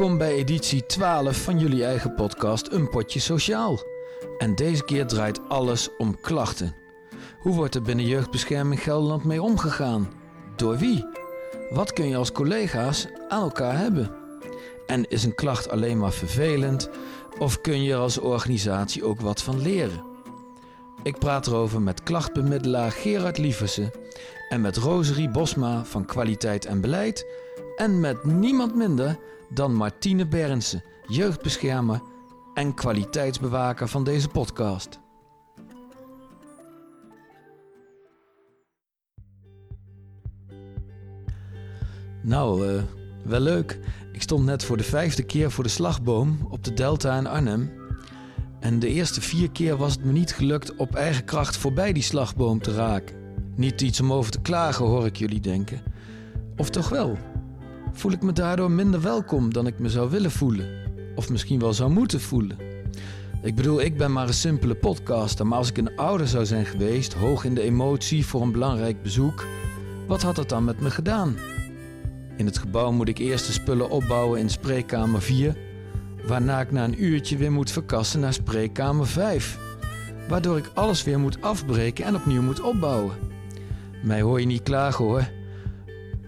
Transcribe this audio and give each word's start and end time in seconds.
Welkom 0.00 0.18
bij 0.18 0.34
editie 0.34 0.86
12 0.86 1.42
van 1.42 1.58
jullie 1.58 1.84
eigen 1.84 2.14
podcast 2.14 2.72
Een 2.72 2.88
Potje 2.88 3.20
Sociaal. 3.20 3.80
En 4.38 4.54
deze 4.54 4.84
keer 4.84 5.06
draait 5.06 5.48
alles 5.48 5.88
om 5.98 6.20
klachten. 6.20 6.74
Hoe 7.40 7.54
wordt 7.54 7.74
er 7.74 7.82
binnen 7.82 8.06
jeugdbescherming 8.06 8.82
Gelderland 8.82 9.24
mee 9.24 9.42
omgegaan? 9.42 10.08
Door 10.56 10.78
wie? 10.78 11.06
Wat 11.70 11.92
kun 11.92 12.08
je 12.08 12.16
als 12.16 12.32
collega's 12.32 13.06
aan 13.28 13.42
elkaar 13.42 13.78
hebben? 13.78 14.10
En 14.86 15.08
is 15.08 15.24
een 15.24 15.34
klacht 15.34 15.70
alleen 15.70 15.98
maar 15.98 16.12
vervelend 16.12 16.90
of 17.38 17.60
kun 17.60 17.82
je 17.82 17.94
als 17.94 18.18
organisatie 18.18 19.04
ook 19.04 19.20
wat 19.20 19.42
van 19.42 19.62
leren? 19.62 20.04
Ik 21.02 21.18
praat 21.18 21.46
erover 21.46 21.82
met 21.82 22.02
klachtbemiddelaar 22.02 22.92
Gerard 22.92 23.38
Lieversen 23.38 23.90
en 24.48 24.60
met 24.60 24.76
Roserie 24.76 25.30
Bosma 25.30 25.84
van 25.84 26.04
Kwaliteit 26.04 26.64
en 26.64 26.80
Beleid 26.80 27.26
en 27.76 28.00
met 28.00 28.24
niemand 28.24 28.74
minder 28.74 29.18
dan 29.54 29.74
Martine 29.74 30.26
Bernsen, 30.26 30.82
jeugdbeschermer 31.06 32.00
en 32.54 32.74
kwaliteitsbewaker 32.74 33.88
van 33.88 34.04
deze 34.04 34.28
podcast. 34.28 35.00
Nou, 42.22 42.72
uh, 42.72 42.82
wel 43.24 43.40
leuk. 43.40 43.78
Ik 44.12 44.22
stond 44.22 44.44
net 44.44 44.64
voor 44.64 44.76
de 44.76 44.84
vijfde 44.84 45.22
keer 45.22 45.50
voor 45.50 45.64
de 45.64 45.70
slagboom 45.70 46.38
op 46.48 46.64
de 46.64 46.74
Delta 46.74 47.18
in 47.18 47.26
Arnhem. 47.26 47.72
En 48.60 48.78
de 48.78 48.88
eerste 48.88 49.20
vier 49.20 49.50
keer 49.50 49.76
was 49.76 49.92
het 49.92 50.04
me 50.04 50.12
niet 50.12 50.32
gelukt 50.32 50.76
op 50.76 50.94
eigen 50.94 51.24
kracht 51.24 51.56
voorbij 51.56 51.92
die 51.92 52.02
slagboom 52.02 52.60
te 52.60 52.74
raken. 52.74 53.16
Niet 53.54 53.80
iets 53.80 54.00
om 54.00 54.12
over 54.12 54.30
te 54.30 54.40
klagen, 54.40 54.84
hoor 54.84 55.06
ik 55.06 55.16
jullie 55.16 55.40
denken. 55.40 55.82
Of 56.56 56.70
toch 56.70 56.88
wel? 56.88 57.18
Voel 57.92 58.12
ik 58.12 58.22
me 58.22 58.32
daardoor 58.32 58.70
minder 58.70 59.00
welkom 59.00 59.52
dan 59.52 59.66
ik 59.66 59.78
me 59.78 59.88
zou 59.88 60.10
willen 60.10 60.30
voelen? 60.30 60.68
Of 61.14 61.30
misschien 61.30 61.58
wel 61.58 61.72
zou 61.72 61.90
moeten 61.90 62.20
voelen? 62.20 62.56
Ik 63.42 63.54
bedoel, 63.54 63.80
ik 63.80 63.96
ben 63.96 64.12
maar 64.12 64.26
een 64.26 64.34
simpele 64.34 64.74
podcaster, 64.74 65.46
maar 65.46 65.58
als 65.58 65.68
ik 65.68 65.78
een 65.78 65.96
ouder 65.96 66.28
zou 66.28 66.46
zijn 66.46 66.66
geweest, 66.66 67.12
hoog 67.12 67.44
in 67.44 67.54
de 67.54 67.62
emotie 67.62 68.26
voor 68.26 68.42
een 68.42 68.52
belangrijk 68.52 69.02
bezoek, 69.02 69.46
wat 70.06 70.22
had 70.22 70.36
het 70.36 70.48
dan 70.48 70.64
met 70.64 70.80
me 70.80 70.90
gedaan? 70.90 71.36
In 72.36 72.46
het 72.46 72.58
gebouw 72.58 72.92
moet 72.92 73.08
ik 73.08 73.18
eerst 73.18 73.46
de 73.46 73.52
spullen 73.52 73.90
opbouwen 73.90 74.40
in 74.40 74.50
spreekkamer 74.50 75.22
4, 75.22 75.56
waarna 76.26 76.60
ik 76.60 76.70
na 76.70 76.84
een 76.84 77.04
uurtje 77.04 77.36
weer 77.36 77.52
moet 77.52 77.70
verkassen 77.70 78.20
naar 78.20 78.32
spreekkamer 78.32 79.06
5, 79.06 79.58
waardoor 80.28 80.58
ik 80.58 80.70
alles 80.74 81.04
weer 81.04 81.18
moet 81.18 81.42
afbreken 81.42 82.04
en 82.04 82.14
opnieuw 82.14 82.42
moet 82.42 82.60
opbouwen. 82.60 83.14
Mij 84.02 84.20
hoor 84.20 84.40
je 84.40 84.46
niet 84.46 84.62
klagen 84.62 85.04
hoor. 85.04 85.38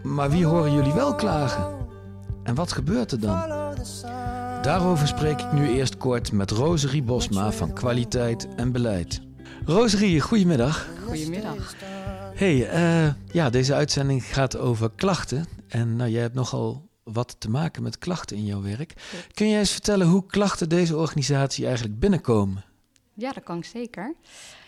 Maar 0.03 0.31
wie 0.31 0.47
horen 0.47 0.73
jullie 0.73 0.93
wel 0.93 1.15
klagen? 1.15 1.87
En 2.43 2.55
wat 2.55 2.73
gebeurt 2.73 3.13
er 3.13 3.21
dan? 3.21 3.51
Daarover 4.63 5.07
spreek 5.07 5.41
ik 5.41 5.53
nu 5.53 5.69
eerst 5.69 5.97
kort 5.97 6.33
met 6.33 6.51
Roserie 6.51 7.03
Bosma 7.03 7.53
van 7.53 7.73
Kwaliteit 7.73 8.49
en 8.57 8.73
Beleid. 8.73 9.21
Roserie, 9.65 10.21
goedemiddag. 10.21 10.89
Goedemiddag. 11.07 11.75
Hey, 12.35 12.75
uh, 13.07 13.13
ja, 13.33 13.51
deze 13.51 13.75
uitzending 13.75 14.25
gaat 14.25 14.57
over 14.57 14.91
klachten. 14.97 15.47
En 15.69 15.97
nou, 15.97 16.11
jij 16.11 16.23
hebt 16.23 16.35
nogal 16.35 16.89
wat 17.03 17.37
te 17.39 17.51
maken 17.51 17.83
met 17.83 17.99
klachten 17.99 18.37
in 18.37 18.45
jouw 18.45 18.63
werk. 18.63 18.95
Kun 19.35 19.49
jij 19.49 19.59
eens 19.59 19.73
vertellen 19.73 20.07
hoe 20.07 20.27
klachten 20.27 20.69
deze 20.69 20.97
organisatie 20.97 21.67
eigenlijk 21.67 21.99
binnenkomen? 21.99 22.65
Ja, 23.15 23.33
dat 23.33 23.43
kan 23.43 23.59
ik 23.59 23.65
zeker. 23.65 24.15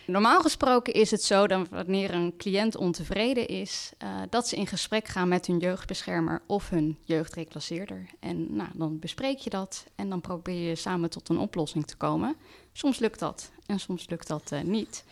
Normaal 0.07 0.41
gesproken 0.41 0.93
is 0.93 1.11
het 1.11 1.23
zo 1.23 1.47
dat 1.47 1.69
wanneer 1.69 2.13
een 2.13 2.33
cliënt 2.37 2.77
ontevreden 2.77 3.47
is, 3.47 3.91
uh, 4.03 4.21
dat 4.29 4.47
ze 4.47 4.55
in 4.55 4.67
gesprek 4.67 5.07
gaan 5.07 5.27
met 5.27 5.45
hun 5.45 5.57
jeugdbeschermer 5.57 6.41
of 6.45 6.69
hun 6.69 6.97
jeugdreclasseerder. 7.03 8.05
En 8.19 8.55
nou, 8.55 8.69
dan 8.73 8.99
bespreek 8.99 9.37
je 9.37 9.49
dat 9.49 9.85
en 9.95 10.09
dan 10.09 10.21
probeer 10.21 10.69
je 10.69 10.75
samen 10.75 11.09
tot 11.09 11.29
een 11.29 11.37
oplossing 11.37 11.87
te 11.87 11.95
komen. 11.95 12.35
Soms 12.73 12.99
lukt 12.99 13.19
dat 13.19 13.51
en 13.65 13.79
soms 13.79 14.09
lukt 14.09 14.27
dat 14.27 14.51
uh, 14.53 14.61
niet. 14.61 15.03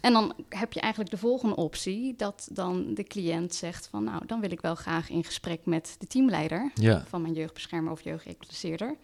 En 0.00 0.12
dan 0.12 0.34
heb 0.48 0.72
je 0.72 0.80
eigenlijk 0.80 1.12
de 1.12 1.18
volgende 1.18 1.56
optie, 1.56 2.14
dat 2.16 2.48
dan 2.52 2.94
de 2.94 3.04
cliënt 3.04 3.54
zegt 3.54 3.86
van 3.86 4.04
nou, 4.04 4.26
dan 4.26 4.40
wil 4.40 4.50
ik 4.50 4.60
wel 4.60 4.74
graag 4.74 5.10
in 5.10 5.24
gesprek 5.24 5.60
met 5.64 5.96
de 5.98 6.06
teamleider 6.06 6.70
ja. 6.74 7.04
van 7.08 7.22
mijn 7.22 7.34
jeugdbeschermer 7.34 7.92
of 7.92 8.02
jeugdreclasseerder. 8.02 8.96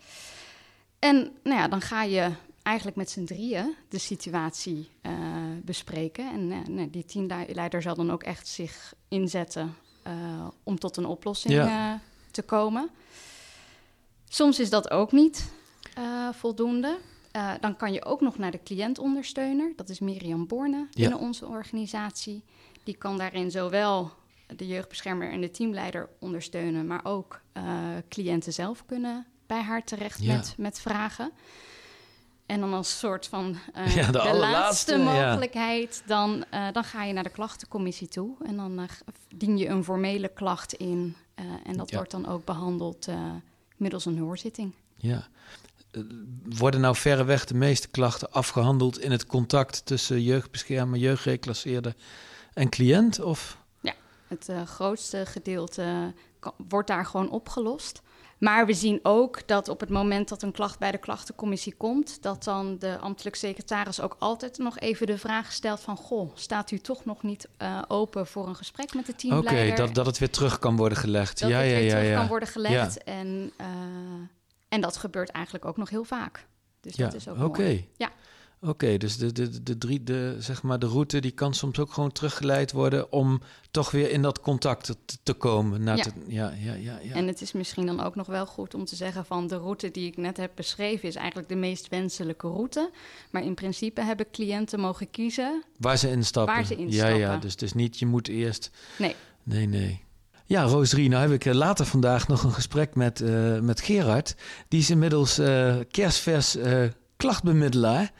En 0.98 1.32
nou 1.42 1.56
ja, 1.56 1.68
dan 1.68 1.80
ga 1.80 2.02
je 2.02 2.30
eigenlijk 2.64 2.96
met 2.96 3.10
z'n 3.10 3.24
drieën 3.24 3.74
de 3.88 3.98
situatie 3.98 4.90
uh, 5.02 5.12
bespreken. 5.62 6.32
En 6.32 6.50
uh, 6.50 6.66
nee, 6.66 6.90
die 6.90 7.04
teamleider 7.04 7.82
zal 7.82 7.94
dan 7.94 8.10
ook 8.10 8.22
echt 8.22 8.48
zich 8.48 8.94
inzetten 9.08 9.74
uh, 10.06 10.48
om 10.62 10.78
tot 10.78 10.96
een 10.96 11.06
oplossing 11.06 11.54
ja. 11.54 12.00
te 12.30 12.42
komen. 12.42 12.90
Soms 14.28 14.60
is 14.60 14.70
dat 14.70 14.90
ook 14.90 15.12
niet 15.12 15.52
voldoende. 16.32 16.98
dan 17.60 17.76
kan 17.76 17.92
je 17.92 18.04
ook 18.04 18.20
nog 18.20 18.38
naar 18.38 18.50
de 18.50 18.62
cliëntondersteuner. 18.62 19.72
Dat 19.76 19.88
is 19.88 20.00
Miriam 20.00 20.46
Borne 20.46 20.86
binnen 20.90 21.18
ja. 21.18 21.24
onze 21.24 21.46
organisatie. 21.46 22.44
Die 22.82 22.96
kan 22.96 23.18
daarin 23.18 23.50
zowel 23.50 24.10
de 24.56 24.66
jeugdbeschermer 24.66 25.30
en 25.30 25.40
de 25.40 25.50
teamleider 25.50 26.08
ondersteunen, 26.18 26.86
maar 26.86 27.04
ook 27.04 27.40
cliënten 28.08 28.52
zelf 28.52 28.84
kunnen 28.86 29.26
bij 29.46 29.60
haar 29.60 29.84
terecht 29.84 30.22
ja. 30.22 30.36
met, 30.36 30.54
met 30.58 30.80
vragen. 30.80 31.32
En 32.46 32.60
dan 32.60 32.72
als 32.72 32.98
soort 32.98 33.26
van 33.26 33.56
uh, 33.76 33.94
ja, 33.94 34.10
de, 34.10 34.22
de 34.22 34.34
laatste 34.34 34.96
mogelijkheid, 34.96 36.02
ja. 36.06 36.06
dan, 36.06 36.44
uh, 36.54 36.72
dan 36.72 36.84
ga 36.84 37.04
je 37.04 37.12
naar 37.12 37.22
de 37.22 37.30
klachtencommissie 37.30 38.08
toe. 38.08 38.36
En 38.46 38.56
dan 38.56 38.80
uh, 38.80 38.84
dien 39.34 39.58
je 39.58 39.68
een 39.68 39.84
formele 39.84 40.28
klacht 40.28 40.72
in. 40.72 41.16
en 41.64 41.76
dat 41.76 41.90
ja. 41.90 41.96
wordt 41.96 42.10
dan 42.10 42.26
ook 42.26 42.44
behandeld 42.44 43.08
middels 43.76 44.04
een 44.04 44.18
hoorzitting. 44.18 44.72
Ja. 44.96 45.26
Worden 46.44 46.80
nou 46.80 46.96
verreweg 46.96 47.44
de 47.44 47.54
meeste 47.54 47.88
klachten 47.88 48.32
afgehandeld 48.32 48.98
in 48.98 49.10
het 49.10 49.26
contact 49.26 49.86
tussen 49.86 50.22
jeugdbeschermer, 50.22 50.98
jeugdreclasseerder 50.98 51.94
en 52.52 52.68
cliënt? 52.68 53.20
Of? 53.20 53.58
Ja, 53.80 53.94
het 54.28 54.50
grootste 54.64 55.26
gedeelte 55.26 56.12
wordt 56.68 56.88
daar 56.88 57.06
gewoon 57.06 57.30
opgelost. 57.30 58.02
Maar 58.38 58.66
we 58.66 58.72
zien 58.72 59.00
ook 59.02 59.46
dat 59.46 59.68
op 59.68 59.80
het 59.80 59.88
moment 59.88 60.28
dat 60.28 60.42
een 60.42 60.52
klacht 60.52 60.78
bij 60.78 60.90
de 60.90 60.98
klachtencommissie 60.98 61.74
komt, 61.74 62.22
dat 62.22 62.44
dan 62.44 62.78
de 62.78 62.98
ambtelijk 62.98 63.36
secretaris 63.36 64.00
ook 64.00 64.16
altijd 64.18 64.58
nog 64.58 64.78
even 64.78 65.06
de 65.06 65.18
vraag 65.18 65.52
stelt 65.52 65.80
van, 65.80 65.96
goh, 65.96 66.30
staat 66.34 66.70
u 66.70 66.78
toch 66.78 67.04
nog 67.04 67.22
niet 67.22 67.48
uh, 67.62 67.82
open 67.88 68.26
voor 68.26 68.48
een 68.48 68.56
gesprek 68.56 68.94
met 68.94 69.06
de 69.06 69.14
teamleider? 69.14 69.52
Oké, 69.52 69.62
okay, 69.62 69.76
dat, 69.76 69.94
dat 69.94 70.06
het 70.06 70.18
weer 70.18 70.30
terug 70.30 70.58
kan 70.58 70.76
worden 70.76 70.98
gelegd. 70.98 71.40
Dat 71.40 71.50
ja, 71.50 71.58
het 71.58 71.66
ja, 71.66 71.74
weer 71.74 71.84
ja, 71.84 71.90
terug 71.90 72.08
ja. 72.08 72.16
kan 72.16 72.28
worden 72.28 72.48
gelegd. 72.48 73.02
En, 73.02 73.52
uh, 73.60 73.66
en 74.68 74.80
dat 74.80 74.96
gebeurt 74.96 75.30
eigenlijk 75.30 75.64
ook 75.64 75.76
nog 75.76 75.90
heel 75.90 76.04
vaak. 76.04 76.46
Dus 76.80 76.94
ja, 76.96 77.04
dat 77.04 77.14
is 77.14 77.28
ook 77.28 77.36
Oké. 77.36 77.44
Okay. 77.44 77.88
Ja. 77.96 78.10
Oké, 78.64 78.72
okay, 78.72 78.98
dus 78.98 79.16
de, 79.16 79.32
de, 79.32 79.62
de, 79.62 79.78
drie, 79.78 80.02
de, 80.02 80.36
zeg 80.38 80.62
maar 80.62 80.78
de 80.78 80.86
route 80.86 81.20
die 81.20 81.30
kan 81.30 81.54
soms 81.54 81.78
ook 81.78 81.92
gewoon 81.92 82.12
teruggeleid 82.12 82.72
worden 82.72 83.12
om 83.12 83.40
toch 83.70 83.90
weer 83.90 84.10
in 84.10 84.22
dat 84.22 84.40
contact 84.40 84.84
te, 84.84 84.96
te 85.22 85.32
komen. 85.32 85.82
Naar 85.82 85.96
ja. 85.96 86.02
Te, 86.02 86.10
ja, 86.26 86.52
ja, 86.58 86.74
ja, 86.74 86.98
ja. 87.02 87.14
En 87.14 87.26
het 87.26 87.40
is 87.40 87.52
misschien 87.52 87.86
dan 87.86 88.00
ook 88.00 88.14
nog 88.14 88.26
wel 88.26 88.46
goed 88.46 88.74
om 88.74 88.84
te 88.84 88.96
zeggen 88.96 89.24
van 89.24 89.46
de 89.46 89.56
route 89.56 89.90
die 89.90 90.06
ik 90.06 90.16
net 90.16 90.36
heb 90.36 90.50
beschreven 90.54 91.08
is 91.08 91.14
eigenlijk 91.14 91.48
de 91.48 91.54
meest 91.54 91.88
wenselijke 91.88 92.46
route. 92.46 92.90
Maar 93.30 93.42
in 93.42 93.54
principe 93.54 94.02
hebben 94.02 94.30
cliënten 94.30 94.80
mogen 94.80 95.10
kiezen 95.10 95.62
waar 95.76 95.98
ze 95.98 96.10
instappen. 96.10 96.54
Waar 96.54 96.64
ze 96.64 96.76
instappen. 96.76 97.18
Ja, 97.18 97.32
ja, 97.32 97.38
dus 97.38 97.52
het 97.52 97.62
is 97.62 97.72
niet 97.72 97.98
je 97.98 98.06
moet 98.06 98.28
eerst. 98.28 98.70
Nee. 98.98 99.14
Nee, 99.42 99.66
nee. 99.66 100.02
Ja, 100.46 100.62
Roosrie, 100.62 101.08
nou 101.08 101.22
heb 101.30 101.46
ik 101.46 101.54
later 101.54 101.86
vandaag 101.86 102.28
nog 102.28 102.42
een 102.42 102.52
gesprek 102.52 102.94
met, 102.94 103.20
uh, 103.20 103.58
met 103.58 103.80
Gerard. 103.80 104.36
Die 104.68 104.80
is 104.80 104.90
inmiddels 104.90 105.38
uh, 105.38 105.76
kerstvers 105.90 106.56
uh, 106.56 106.84
klachtbemiddelaar. 107.16 108.12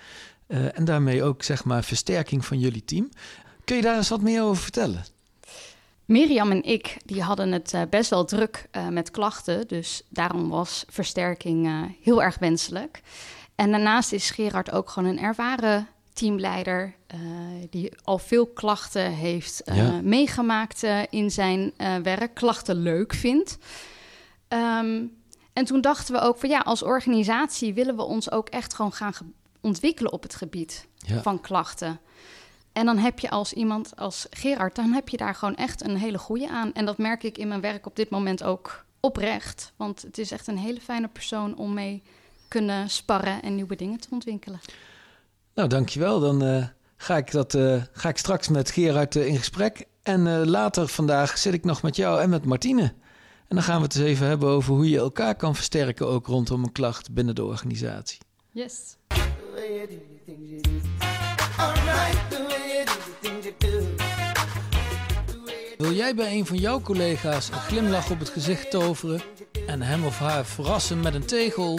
Uh, 0.49 0.79
en 0.79 0.85
daarmee 0.85 1.23
ook 1.23 1.43
zeg 1.43 1.64
maar 1.64 1.85
versterking 1.85 2.44
van 2.44 2.58
jullie 2.58 2.85
team. 2.85 3.08
Kun 3.64 3.76
je 3.76 3.82
daar 3.82 3.96
eens 3.96 4.08
wat 4.08 4.20
meer 4.20 4.43
over 4.43 4.62
vertellen? 4.62 5.05
Mirjam 6.05 6.50
en 6.50 6.62
ik 6.62 6.96
die 7.05 7.23
hadden 7.23 7.52
het 7.52 7.73
uh, 7.75 7.82
best 7.91 8.11
wel 8.11 8.25
druk 8.25 8.69
uh, 8.73 8.88
met 8.88 9.11
klachten. 9.11 9.69
Dus 9.69 10.02
daarom 10.08 10.49
was 10.49 10.85
versterking 10.88 11.88
heel 12.02 12.23
erg 12.23 12.38
wenselijk. 12.38 13.00
En 13.55 13.70
daarnaast 13.70 14.12
is 14.12 14.31
Gerard 14.31 14.73
ook 14.73 14.91
gewoon 14.91 15.08
een 15.08 15.20
ervaren 15.20 15.88
teamleider. 16.12 16.94
die 17.70 17.93
al 18.02 18.19
veel 18.19 18.47
klachten 18.47 19.12
heeft 19.12 19.62
ja. 19.64 20.00
meegemaakt 20.02 20.82
in 21.11 21.31
zijn 21.31 21.73
werk. 22.02 22.35
Klachten 22.35 22.76
leuk 22.76 23.14
vindt. 23.14 23.58
Um, 24.49 25.12
en 25.52 25.64
toen 25.64 25.81
dachten 25.81 26.14
we 26.14 26.20
ook 26.20 26.38
van 26.38 26.49
ja, 26.49 26.58
als 26.58 26.82
organisatie 26.82 27.75
willen 27.75 27.97
we 27.97 28.02
ons 28.02 28.31
ook 28.31 28.49
echt 28.49 28.75
gewoon 28.75 28.93
gaan 28.93 29.14
ontwikkelen 29.64 30.12
op 30.12 30.22
het 30.22 30.34
gebied 30.34 30.87
ja. 30.96 31.22
van 31.22 31.40
klachten. 31.40 32.00
En 32.72 32.87
dan 32.87 32.99
heb 32.99 33.19
je 33.19 33.31
als 33.31 33.52
iemand 33.52 33.96
als 33.96 34.26
Gerard, 34.31 34.75
dan 34.75 34.93
heb 34.93 35.08
je 35.08 35.16
daar 35.16 35.34
gewoon 35.34 35.55
echt 35.55 35.84
een 35.84 35.96
hele 35.96 36.19
goede 36.19 36.49
aan. 36.49 36.72
En 36.72 36.84
dat 36.84 36.99
merk 36.99 37.22
ik 37.22 37.38
in 37.38 37.49
mijn 37.49 37.61
werk 37.61 37.87
op 37.87 37.96
dit 37.96 38.11
moment 38.11 38.43
ook 38.43 38.84
oprecht. 39.00 39.72
Want 39.76 40.02
het 40.02 40.19
is 40.19 40.31
echt 40.31 40.46
een 40.46 40.58
hele 40.58 40.81
fijne 40.81 41.08
persoon 41.08 41.56
om 41.56 41.75
mee 41.75 42.02
kunnen 42.49 42.90
sparren 42.90 43.43
en 43.43 43.55
nieuwe 43.55 43.76
dingen 43.76 44.00
te 44.00 44.08
ontwikkelen. 44.11 44.61
Nou, 45.55 45.69
dankjewel. 45.69 46.20
Dan 46.20 46.44
uh, 46.44 46.66
ga, 46.96 47.16
ik 47.16 47.31
dat, 47.31 47.55
uh, 47.55 47.82
ga 47.93 48.08
ik 48.08 48.19
straks 48.19 48.49
met 48.49 48.70
Gerard 48.70 49.14
uh, 49.14 49.26
in 49.26 49.38
gesprek. 49.38 49.87
En 50.02 50.46
later 50.46 50.88
vandaag 50.88 51.38
zit 51.38 51.55
ik 51.55 51.64
nog 51.64 51.82
met 51.82 51.96
jou 51.96 52.20
en 52.20 52.31
met 52.31 52.44
Martine. 52.44 52.94
En 53.49 53.56
dan 53.56 53.62
gaan 53.62 53.76
we 53.76 53.82
het 53.82 53.94
eens 53.94 54.05
even 54.05 54.26
hebben 54.26 54.49
over 54.49 54.75
hoe 54.75 54.88
je 54.88 54.99
elkaar 54.99 55.34
kan 55.34 55.55
versterken, 55.55 56.08
ook 56.08 56.26
rondom 56.26 56.62
een 56.62 56.72
klacht 56.72 57.12
binnen 57.12 57.34
de 57.34 57.44
organisatie. 57.44 58.19
Yes. 58.50 58.96
Wil 65.78 65.92
jij 65.92 66.14
bij 66.14 66.32
een 66.32 66.46
van 66.46 66.56
jouw 66.56 66.80
collega's 66.80 67.48
een 67.48 67.60
glimlach 67.60 68.10
op 68.10 68.18
het 68.18 68.28
gezicht 68.28 68.70
toveren 68.70 69.22
en 69.66 69.82
hem 69.82 70.04
of 70.04 70.18
haar 70.18 70.46
verrassen 70.46 71.00
met 71.00 71.14
een 71.14 71.24
tegel? 71.26 71.78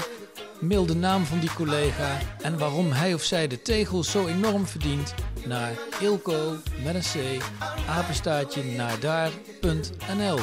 Mail 0.59 0.85
de 0.85 0.95
naam 0.95 1.25
van 1.25 1.39
die 1.39 1.53
collega 1.53 2.17
en 2.41 2.57
waarom 2.57 2.91
hij 2.91 3.13
of 3.13 3.23
zij 3.23 3.47
de 3.47 3.61
tegel 3.61 4.03
zo 4.03 4.27
enorm 4.27 4.67
verdient 4.67 5.13
naar 5.45 5.71
ilko 6.01 6.55
met 6.83 6.95
een 6.95 7.01
c 7.01 7.43
apenstaatje 7.87 8.63
naar 8.63 8.99
daar.nl. 8.99 10.39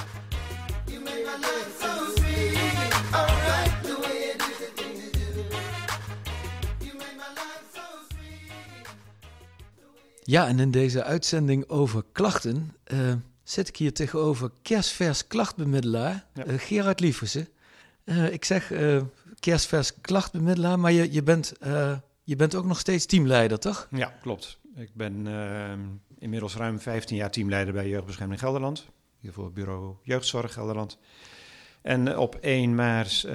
Ja, 10.24 10.48
en 10.48 10.58
in 10.58 10.70
deze 10.70 11.04
uitzending 11.04 11.68
over 11.68 12.04
klachten 12.12 12.74
uh, 12.92 13.12
zit 13.42 13.68
ik 13.68 13.76
hier 13.76 13.92
tegenover 13.92 14.50
kerstvers 14.62 15.26
klachtbemiddelaar 15.26 16.26
ja. 16.34 16.46
uh, 16.46 16.54
Gerard 16.58 17.00
Lieversen. 17.00 17.48
Uh, 18.04 18.32
ik 18.32 18.44
zeg 18.44 18.72
kerstvers 19.38 20.00
klachtbemiddelaar, 20.00 20.78
maar 20.78 20.92
je, 20.92 21.12
je, 21.12 21.22
bent, 21.22 21.52
je 22.22 22.36
bent 22.36 22.54
ook 22.54 22.64
nog 22.64 22.78
steeds 22.78 23.06
teamleider, 23.06 23.58
toch? 23.58 23.88
Ja, 23.90 24.14
klopt. 24.20 24.58
Ik 24.74 24.94
ben 24.94 25.26
inmiddels 26.18 26.56
ruim 26.56 26.80
15 26.80 27.16
jaar 27.16 27.30
teamleider 27.30 27.72
bij 27.72 27.88
Jeugdbescherming 27.88 28.40
Gelderland. 28.40 28.86
Hiervoor 29.18 29.52
bureau 29.52 29.94
Jeugdzorg 30.02 30.52
Gelderland. 30.52 30.98
En 31.82 32.18
op 32.18 32.34
1 32.34 32.74
maart 32.74 33.26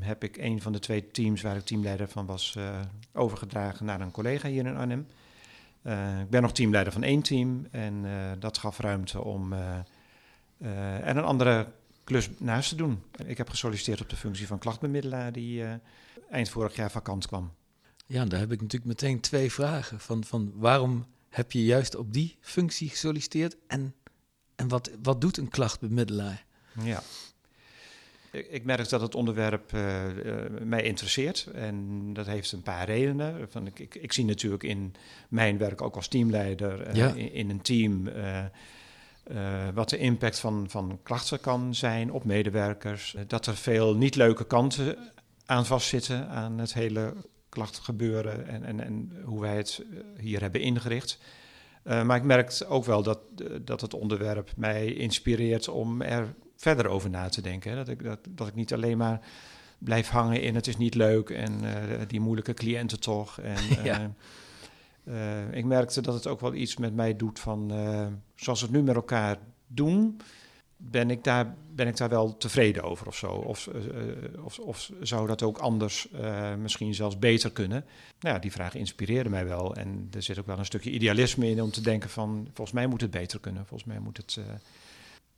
heb 0.00 0.24
ik 0.24 0.36
een 0.36 0.62
van 0.62 0.72
de 0.72 0.78
twee 0.78 1.10
teams 1.10 1.42
waar 1.42 1.56
ik 1.56 1.64
teamleider 1.64 2.08
van 2.08 2.26
was 2.26 2.58
overgedragen 3.12 3.86
naar 3.86 4.00
een 4.00 4.10
collega 4.10 4.48
hier 4.48 4.66
in 4.66 4.76
Arnhem. 4.76 5.06
Uh, 5.82 6.20
ik 6.20 6.30
ben 6.30 6.42
nog 6.42 6.52
teamleider 6.52 6.92
van 6.92 7.02
één 7.02 7.22
team 7.22 7.66
en 7.70 8.04
uh, 8.04 8.30
dat 8.38 8.58
gaf 8.58 8.78
ruimte 8.78 9.24
om 9.24 9.52
uh, 9.52 9.78
er 11.08 11.16
een 11.16 11.24
andere 11.24 11.72
klus 12.04 12.30
naast 12.38 12.68
te 12.68 12.74
doen. 12.74 13.02
Ik 13.26 13.36
heb 13.38 13.50
gesolliciteerd 13.50 14.00
op 14.00 14.08
de 14.08 14.16
functie 14.16 14.46
van 14.46 14.58
klachtbemiddelaar 14.58 15.32
die 15.32 15.64
eind 16.30 16.48
vorig 16.48 16.76
jaar 16.76 16.90
vakant 16.90 17.26
kwam. 17.26 17.52
Ja, 18.06 18.24
daar 18.24 18.40
heb 18.40 18.52
ik 18.52 18.60
natuurlijk 18.60 18.90
meteen 18.90 19.20
twee 19.20 19.52
vragen. 19.52 20.00
Van, 20.00 20.24
van 20.24 20.52
waarom 20.54 21.06
heb 21.28 21.52
je 21.52 21.64
juist 21.64 21.94
op 21.94 22.12
die 22.12 22.36
functie 22.40 22.88
gesolliciteerd 22.88 23.56
en, 23.66 23.94
en 24.56 24.68
wat, 24.68 24.90
wat 25.02 25.20
doet 25.20 25.36
een 25.36 25.48
klachtbemiddelaar? 25.48 26.44
Ja, 26.82 27.02
ik 28.30 28.64
merk 28.64 28.88
dat 28.88 29.00
het 29.00 29.14
onderwerp 29.14 29.72
uh, 29.72 30.02
mij 30.62 30.82
interesseert. 30.82 31.48
En 31.54 32.10
dat 32.12 32.26
heeft 32.26 32.52
een 32.52 32.62
paar 32.62 32.86
redenen. 32.86 33.50
Van, 33.50 33.66
ik, 33.66 33.78
ik, 33.78 33.94
ik 33.94 34.12
zie 34.12 34.24
natuurlijk 34.24 34.62
in 34.62 34.94
mijn 35.28 35.58
werk 35.58 35.82
ook 35.82 35.96
als 35.96 36.08
teamleider 36.08 36.96
uh, 36.96 37.16
in, 37.16 37.32
in, 37.32 37.50
een 37.50 37.60
team. 37.60 38.10
wat 39.74 39.88
de 39.88 39.98
impact 39.98 40.38
van, 40.38 40.66
van 40.68 40.98
klachten 41.02 41.40
kan 41.40 41.74
zijn 41.74 42.12
op 42.12 42.24
medewerkers. 42.24 43.16
Dat 43.26 43.46
er 43.46 43.56
veel 43.56 43.96
niet 43.96 44.14
leuke 44.14 44.46
kanten 44.46 44.96
aan 45.46 45.66
vastzitten 45.66 46.28
aan 46.28 46.58
het 46.58 46.74
hele 46.74 47.14
klachtengebeuren 47.48 48.46
en, 48.46 48.64
en, 48.64 48.80
en 48.80 49.12
hoe 49.24 49.40
wij 49.40 49.56
het 49.56 49.84
hier 50.18 50.40
hebben 50.40 50.60
ingericht. 50.60 51.18
maar 51.82 52.16
ik 52.16 52.22
merk 52.22 52.64
ook 52.68 52.84
wel 52.84 53.02
dat, 53.02 53.18
dat 53.62 53.80
het 53.80 53.94
onderwerp 53.94 54.50
mij 54.56 54.92
inspireert 54.92 55.68
om 55.68 56.02
er 56.02 56.34
verder 56.58 56.88
over 56.88 57.10
na 57.10 57.28
te 57.28 57.40
denken. 57.40 57.70
Hè? 57.70 57.76
Dat, 57.76 57.88
ik, 57.88 58.02
dat, 58.02 58.18
dat 58.28 58.48
ik 58.48 58.54
niet 58.54 58.72
alleen 58.72 58.98
maar 58.98 59.20
blijf 59.78 60.08
hangen 60.08 60.42
in 60.42 60.54
het 60.54 60.66
is 60.66 60.76
niet 60.76 60.94
leuk 60.94 61.30
en 61.30 61.64
uh, 61.64 61.72
die 62.06 62.20
moeilijke 62.20 62.54
cliënten 62.54 63.00
toch. 63.00 63.40
En, 63.40 63.56
ja. 63.84 64.12
uh, 65.04 65.52
ik 65.52 65.64
merkte 65.64 66.00
dat 66.00 66.14
het 66.14 66.26
ook 66.26 66.40
wel 66.40 66.54
iets 66.54 66.76
met 66.76 66.94
mij 66.94 67.16
doet 67.16 67.38
van 67.40 67.72
zoals 68.34 68.60
we 68.60 68.66
het 68.66 68.74
nu 68.74 68.82
met 68.82 68.94
elkaar 68.94 69.36
doen, 69.66 70.20
ben 70.76 71.10
ik 71.10 71.24
daar, 71.24 71.54
ben 71.74 71.86
ik 71.86 71.96
daar 71.96 72.08
wel 72.08 72.36
tevreden 72.36 72.82
over 72.82 73.06
of 73.06 73.16
zo. 73.16 73.26
Of, 73.26 73.68
of, 74.42 74.58
of 74.58 74.90
zou 75.00 75.26
dat 75.26 75.42
ook 75.42 75.58
anders 75.58 76.08
misschien 76.58 76.94
zelfs 76.94 77.18
beter 77.18 77.52
kunnen? 77.52 77.84
Nou 78.20 78.34
ja, 78.34 78.40
die 78.40 78.52
vraag 78.52 78.74
inspireerde 78.74 79.28
mij 79.28 79.46
wel. 79.46 79.74
En 79.74 80.08
er 80.14 80.22
zit 80.22 80.38
ook 80.38 80.46
wel 80.46 80.58
een 80.58 80.64
stukje 80.64 80.90
idealisme 80.90 81.50
in 81.50 81.62
om 81.62 81.70
te 81.70 81.80
denken 81.80 82.10
van 82.10 82.48
volgens 82.52 82.76
mij 82.76 82.86
moet 82.86 83.00
het 83.00 83.10
beter 83.10 83.40
kunnen. 83.40 83.66
Volgens 83.66 83.88
mij 83.88 83.98
moet 83.98 84.16
het 84.16 84.38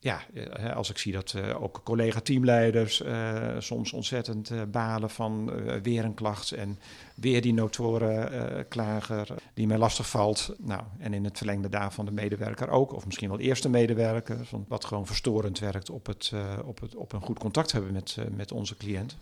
ja, 0.02 0.20
eh, 0.35 0.76
als 0.76 0.91
ik 0.91 0.99
zie 0.99 1.12
dat 1.12 1.35
uh, 1.37 1.62
ook 1.62 1.81
collega-teamleiders 1.85 3.00
uh, 3.00 3.56
soms 3.58 3.93
ontzettend 3.93 4.70
balen 4.70 5.11
van 5.11 5.50
weer 5.82 6.05
een 6.05 6.14
klacht 6.14 6.52
en 6.52 6.79
weer 7.14 7.43
die 7.43 7.55
notoren 7.55 8.69
klager 8.69 9.35
die 9.55 9.67
mij 9.67 9.79
lastig 9.79 10.08
valt. 10.08 10.55
Nou, 10.58 10.82
en 10.99 11.14
in 11.14 11.25
het 11.25 11.37
verlengde 11.37 11.69
daarvan 11.69 12.05
de 12.05 12.11
medewerker 12.11 12.69
ook, 12.69 12.93
of 12.93 13.06
misschien 13.06 13.29
wel 13.29 13.38
eerste 13.38 13.69
medewerker, 13.69 14.49
wat 14.69 14.85
gewoon 14.85 15.06
verstorend 15.06 15.58
werkt 15.58 15.91
op, 15.91 16.06
het, 16.06 16.32
op, 16.64 16.81
het, 16.81 16.94
op 16.94 17.12
een 17.12 17.23
goed 17.23 17.38
contact 17.38 17.73
hebben 17.73 17.93
met, 17.93 18.17
met 18.37 18.53
onze 18.53 18.76
cliënt. 18.76 19.17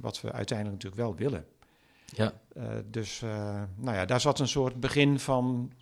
wat 0.00 0.20
we 0.20 0.32
uiteindelijk 0.32 0.82
natuurlijk 0.82 1.02
wel 1.02 1.30
willen. 1.30 1.44
Ja. 2.14 2.32
dus 2.90 3.20
nou 3.76 3.96
ja, 3.96 4.04
daar 4.04 4.20
zat 4.20 4.38
een 4.38 4.48
soort 4.48 4.80
begin 4.80 5.18
van 5.18 5.72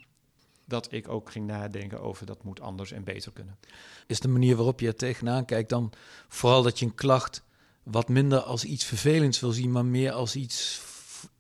dat 0.69 0.93
ik 0.93 1.09
ook 1.09 1.31
ging 1.31 1.47
nadenken 1.47 2.01
over 2.01 2.27
dat 2.27 2.45
moet 2.45 2.61
anders 2.61 2.93
en 2.93 3.05
beter 3.05 3.33
kunnen. 3.33 3.59
Is 4.07 4.21
de 4.21 4.29
manier 4.29 4.57
waarop 4.57 4.81
je 4.81 4.87
er 4.87 4.97
tegenaan 4.97 5.45
kijkt 5.45 5.69
dan 5.69 5.93
vooral 6.29 6.63
dat 6.63 6.79
je 6.79 6.85
een 6.85 6.95
klacht 6.95 7.43
wat 7.83 8.09
minder 8.09 8.41
als 8.41 8.65
iets 8.65 8.85
vervelends 8.85 9.41
wil 9.41 9.53
zien, 9.53 9.73
maar 9.73 9.85
meer 9.85 10.13
als 10.13 10.37
iets 10.37 10.83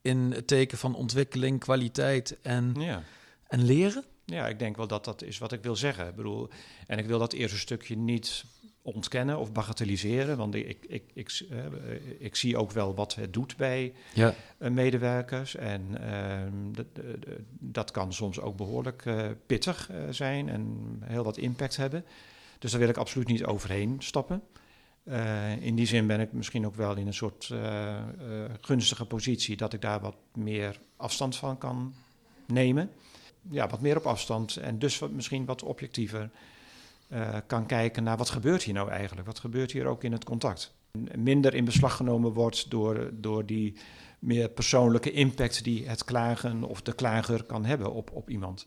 in 0.02 0.32
het 0.32 0.46
teken 0.46 0.78
van 0.78 0.94
ontwikkeling, 0.94 1.60
kwaliteit 1.60 2.40
en, 2.40 2.74
ja. 2.78 3.02
en 3.46 3.64
leren? 3.64 4.04
Ja, 4.24 4.48
ik 4.48 4.58
denk 4.58 4.76
wel 4.76 4.86
dat 4.86 5.04
dat 5.04 5.22
is 5.22 5.38
wat 5.38 5.52
ik 5.52 5.62
wil 5.62 5.76
zeggen. 5.76 6.08
Ik 6.08 6.14
bedoel, 6.14 6.48
en 6.86 6.98
ik 6.98 7.06
wil 7.06 7.18
dat 7.18 7.32
eerste 7.32 7.58
stukje 7.58 7.96
niet 7.96 8.44
ontkennen 8.94 9.38
of 9.38 9.52
bagatelliseren. 9.52 10.36
Want 10.36 10.54
ik, 10.54 10.84
ik, 10.88 11.02
ik, 11.12 11.42
uh, 11.50 11.58
ik 12.18 12.36
zie 12.36 12.56
ook 12.56 12.70
wel 12.70 12.94
wat 12.94 13.14
het 13.14 13.32
doet 13.32 13.56
bij 13.56 13.92
ja. 14.14 14.34
uh, 14.58 14.70
medewerkers. 14.70 15.56
En 15.56 15.96
uh, 16.00 16.84
dat 17.50 17.90
kan 17.90 18.12
soms 18.12 18.40
ook 18.40 18.56
behoorlijk 18.56 19.06
eh, 19.06 19.26
pittig 19.46 19.90
zijn 20.10 20.48
en 20.48 20.76
heel 21.04 21.24
wat 21.24 21.36
impact 21.36 21.76
hebben. 21.76 22.04
Dus 22.58 22.70
daar 22.70 22.80
wil 22.80 22.88
ik 22.88 22.96
absoluut 22.96 23.28
niet 23.28 23.44
overheen 23.44 23.96
stappen. 23.98 24.42
in 25.60 25.74
die 25.74 25.86
zin 25.86 26.06
ben 26.06 26.20
ik 26.20 26.32
misschien 26.32 26.66
ook 26.66 26.74
wel 26.74 26.96
in 26.96 27.06
een 27.06 27.14
soort 27.14 27.54
gunstige 28.60 29.04
positie 29.04 29.56
dat 29.56 29.72
ik 29.72 29.80
daar 29.80 30.00
wat 30.00 30.16
meer 30.34 30.80
afstand 30.96 31.36
van 31.36 31.58
kan 31.58 31.94
nemen. 32.46 32.90
Ja, 33.50 33.68
wat 33.68 33.80
meer 33.80 33.96
op 33.96 34.06
afstand 34.06 34.56
en 34.56 34.78
dus 34.78 34.98
wat, 34.98 35.10
misschien 35.10 35.44
wat 35.44 35.62
objectiever 35.62 36.30
uh, 37.08 37.36
kan 37.46 37.66
kijken 37.66 38.02
naar 38.02 38.16
wat 38.16 38.30
gebeurt 38.30 38.62
hier 38.62 38.74
nou 38.74 38.90
eigenlijk? 38.90 39.26
Wat 39.26 39.38
gebeurt 39.38 39.72
hier 39.72 39.86
ook 39.86 40.04
in 40.04 40.12
het 40.12 40.24
contact? 40.24 40.74
Minder 41.16 41.54
in 41.54 41.64
beslag 41.64 41.96
genomen 41.96 42.32
wordt 42.32 42.70
door, 42.70 43.10
door 43.12 43.46
die 43.46 43.76
meer 44.18 44.48
persoonlijke 44.48 45.12
impact 45.12 45.64
die 45.64 45.88
het 45.88 46.04
klagen 46.04 46.62
of 46.62 46.82
de 46.82 46.92
klager 46.92 47.44
kan 47.44 47.64
hebben 47.64 47.92
op, 47.92 48.10
op 48.12 48.30
iemand. 48.30 48.66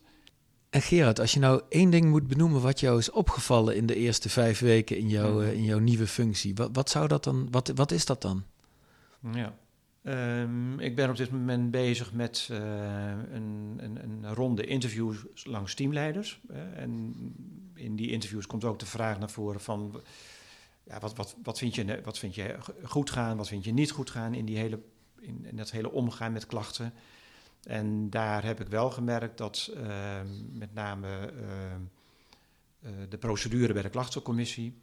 En 0.70 0.82
Gerard, 0.82 1.20
als 1.20 1.34
je 1.34 1.40
nou 1.40 1.62
één 1.70 1.90
ding 1.90 2.10
moet 2.10 2.28
benoemen 2.28 2.62
wat 2.62 2.80
jou 2.80 2.98
is 2.98 3.12
opgevallen 3.12 3.76
in 3.76 3.86
de 3.86 3.96
eerste 3.96 4.30
vijf 4.30 4.60
weken 4.60 4.98
in, 4.98 5.10
jouw, 5.10 5.32
hmm. 5.32 5.42
eh, 5.42 5.54
in 5.54 5.64
jouw 5.64 5.80
nieuwe 5.80 6.08
functie, 6.08 6.56
wat, 6.56 6.70
wat, 6.74 6.90
zou 6.90 7.08
dat 7.08 7.24
dan, 7.24 7.48
wat, 7.52 7.72
wat 7.76 7.92
is 7.92 8.06
dat 8.06 8.22
dan? 8.22 8.44
Ja. 9.34 9.54
Um, 10.04 10.80
ik 10.80 10.96
ben 10.96 11.10
op 11.10 11.16
dit 11.16 11.32
moment 11.32 11.72
bezig 11.72 12.14
met 12.14 12.48
uh, 12.52 12.58
een, 13.32 13.78
een, 13.78 14.04
een, 14.04 14.34
ronde 14.34 14.66
interviews 14.66 15.26
langs 15.44 15.74
teamleiders. 15.74 16.42
En 16.76 17.16
in 17.74 17.96
die 17.96 18.12
interviews 18.12 18.48
komt 18.48 18.64
ook 18.64 18.80
de 18.80 18.86
vraag 18.86 19.20
naar 19.20 19.30
voren 19.30 19.62
van... 19.62 20.02
Ja, 20.84 21.00
wat, 21.00 21.16
wat, 21.16 21.36
wat, 21.44 21.58
vind 21.58 21.76
je, 21.76 22.02
wat 22.04 22.18
vind 22.18 22.36
je 22.36 22.58
goed 22.84 23.10
gaan, 23.10 23.38
wat 23.38 23.48
vind 23.48 23.64
je 23.64 23.74
niet 23.74 23.92
goed 23.92 24.10
gaan 24.10 24.34
in, 24.34 24.46
die 24.46 24.58
hele, 24.58 24.80
in, 25.20 25.46
in 25.46 25.56
dat 25.56 25.72
hele 25.72 25.92
omgaan 25.92 26.32
met 26.32 26.46
klachten. 26.46 26.94
En 27.64 28.10
daar 28.10 28.44
heb 28.44 28.60
ik 28.60 28.68
wel 28.68 28.90
gemerkt 28.90 29.38
dat 29.38 29.72
uh, 29.76 30.20
met 30.52 30.74
name 30.74 31.34
de 33.10 33.18
procedure 33.18 33.74
bij 33.74 33.82
de 33.82 33.90
klachtencommissie... 33.90 34.80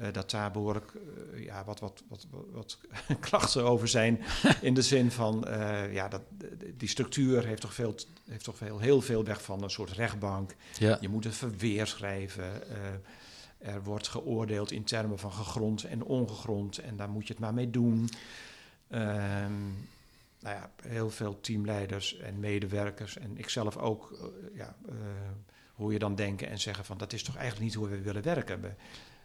Uh, 0.00 0.06
dat 0.12 0.30
daar 0.30 0.50
behoorlijk 0.50 0.92
uh, 1.34 1.44
ja, 1.44 1.64
wat, 1.64 1.80
wat, 1.80 2.02
wat, 2.08 2.26
wat, 2.52 2.78
klachten 3.20 3.64
over 3.64 3.88
zijn. 3.88 4.20
in 4.60 4.74
de 4.74 4.82
zin 4.82 5.10
van, 5.10 5.44
uh, 5.48 5.94
ja, 5.94 6.08
dat, 6.08 6.22
die 6.76 6.88
structuur 6.88 7.46
heeft 7.46 7.60
toch, 7.60 7.74
veel, 7.74 7.94
heeft 8.28 8.44
toch 8.44 8.56
veel, 8.56 8.78
heel 8.78 9.00
veel 9.00 9.24
weg 9.24 9.42
van 9.42 9.62
een 9.62 9.70
soort 9.70 9.90
rechtbank. 9.90 10.54
Ja. 10.78 10.98
Je 11.00 11.08
moet 11.08 11.24
een 11.24 11.32
verweer 11.32 11.86
schrijven. 11.86 12.62
er 13.58 13.82
wordt 13.82 14.08
geoordeeld 14.08 14.70
in 14.70 14.84
termen 14.84 15.18
van 15.18 15.32
gegrond 15.32 15.84
en 15.84 16.02
ongegrond. 16.02 16.78
En 16.78 16.96
daar 16.96 17.10
moet 17.10 17.26
je 17.26 17.32
het 17.32 17.42
maar 17.42 17.54
mee 17.54 17.70
doen. 17.70 18.08
Ehm, 18.88 19.62
nou 20.40 20.56
ja, 20.56 20.70
heel 20.82 21.10
veel 21.10 21.40
teamleiders 21.40 22.18
en 22.18 22.40
medewerkers 22.40 23.18
en 23.18 23.38
ikzelf 23.38 23.76
ook, 23.76 24.30
ja, 24.54 24.76
hoor 25.74 25.92
je 25.92 25.98
dan 25.98 26.14
denken 26.14 26.48
en 26.48 26.58
zeggen 26.58 26.84
van 26.84 26.98
dat 26.98 27.12
is 27.12 27.22
toch 27.22 27.36
eigenlijk 27.36 27.64
niet 27.64 27.74
hoe 27.74 27.88
we 27.88 28.02
willen 28.02 28.22
werken 28.22 28.60